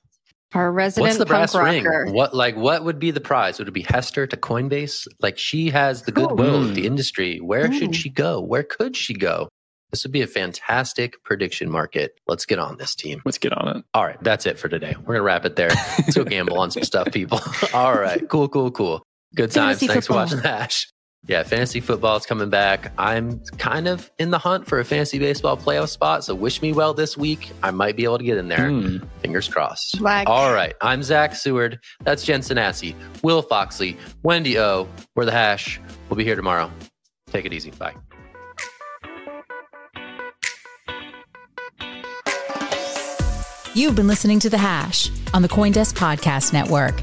Our 0.53 0.71
resident 0.71 1.07
What's 1.07 1.19
the 1.19 1.25
brass 1.25 1.55
rocker. 1.55 2.05
ring? 2.05 2.13
What 2.13 2.35
like 2.35 2.55
what 2.55 2.85
would 2.85 2.99
be 2.99 3.11
the 3.11 3.23
prize? 3.23 3.59
Would 3.59 3.69
it 3.69 3.71
be 3.71 3.81
Hester 3.81 4.27
to 4.27 4.37
Coinbase? 4.37 5.09
Like 5.21 5.39
she 5.39 5.71
has 5.71 6.03
the 6.03 6.13
goodwill 6.13 6.57
of 6.57 6.75
the 6.75 6.85
industry. 6.85 7.39
Where 7.39 7.69
mm. 7.69 7.79
should 7.79 7.97
she 7.97 8.11
go? 8.11 8.43
Where 8.43 8.63
could 8.63 8.95
she 8.95 9.15
go? 9.15 9.49
This 9.91 10.05
would 10.05 10.13
be 10.13 10.21
a 10.21 10.27
fantastic 10.27 11.15
prediction 11.25 11.71
market. 11.71 12.21
Let's 12.27 12.45
get 12.45 12.59
on 12.59 12.77
this 12.77 12.95
team. 12.95 13.23
Let's 13.25 13.39
get 13.39 13.55
on 13.55 13.75
it. 13.75 13.85
All 13.95 14.05
right, 14.05 14.23
that's 14.23 14.45
it 14.45 14.59
for 14.59 14.69
today. 14.69 14.95
We're 14.99 15.15
gonna 15.15 15.23
wrap 15.23 15.47
it 15.47 15.57
there. 15.57 15.71
Let's 15.71 16.15
go 16.15 16.25
gamble 16.27 16.59
on 16.59 16.71
some 16.71 16.83
stuff, 16.83 17.11
people. 17.11 17.41
All 17.73 17.95
right, 17.95 18.29
cool, 18.29 18.51
cool, 18.51 18.71
cool. 18.71 19.03
Good 19.35 19.51
times. 19.51 19.79
Thanks 19.79 20.07
football. 20.07 20.27
for 20.27 20.37
watching 20.37 20.43
the 20.43 20.49
Hash. 20.49 20.93
Yeah, 21.27 21.43
fantasy 21.43 21.81
football 21.81 22.17
is 22.17 22.25
coming 22.25 22.49
back. 22.49 22.93
I'm 22.97 23.41
kind 23.59 23.87
of 23.89 24.11
in 24.19 24.31
the 24.31 24.39
hunt 24.39 24.67
for 24.67 24.79
a 24.79 24.85
fantasy 24.85 25.19
baseball 25.19 25.57
playoff 25.57 25.89
spot, 25.89 26.25
so 26.25 26.35
wish 26.35 26.63
me 26.63 26.73
well 26.73 26.95
this 26.95 27.17
week. 27.19 27.51
I 27.63 27.71
might 27.71 27.97
be 27.97 28.05
able 28.05 28.19
to 28.19 28.25
get 28.25 28.39
in 28.39 28.49
there. 28.49 28.71
Mm. 28.71 29.07
Fingers 29.21 29.49
crossed. 29.49 29.99
Black. 29.99 30.27
All 30.29 30.55
right, 30.55 30.75
I'm 30.81 31.03
Zach 31.03 31.35
Seward. 31.35 31.81
That's 32.03 32.25
Jen 32.25 32.41
Sanasie, 32.41 32.95
Will 33.23 33.43
Foxley, 33.43 33.97
Wendy 34.23 34.59
O. 34.59 34.89
We're 35.17 35.27
the 35.27 35.33
Hash. 35.33 35.81
We'll 36.09 36.17
be 36.17 36.25
here 36.25 36.37
tomorrow. 36.37 36.71
Take 37.31 37.45
it 37.45 37.53
easy. 37.53 37.73
Bye. 37.73 37.95
You've 43.75 43.95
been 43.95 44.09
listening 44.09 44.41
to 44.41 44.51
The 44.51 44.59
Hash 44.59 45.11
on 45.35 45.43
the 45.43 45.49
Coindesk 45.49 45.95
Podcast 45.95 46.53
Network. 46.53 47.03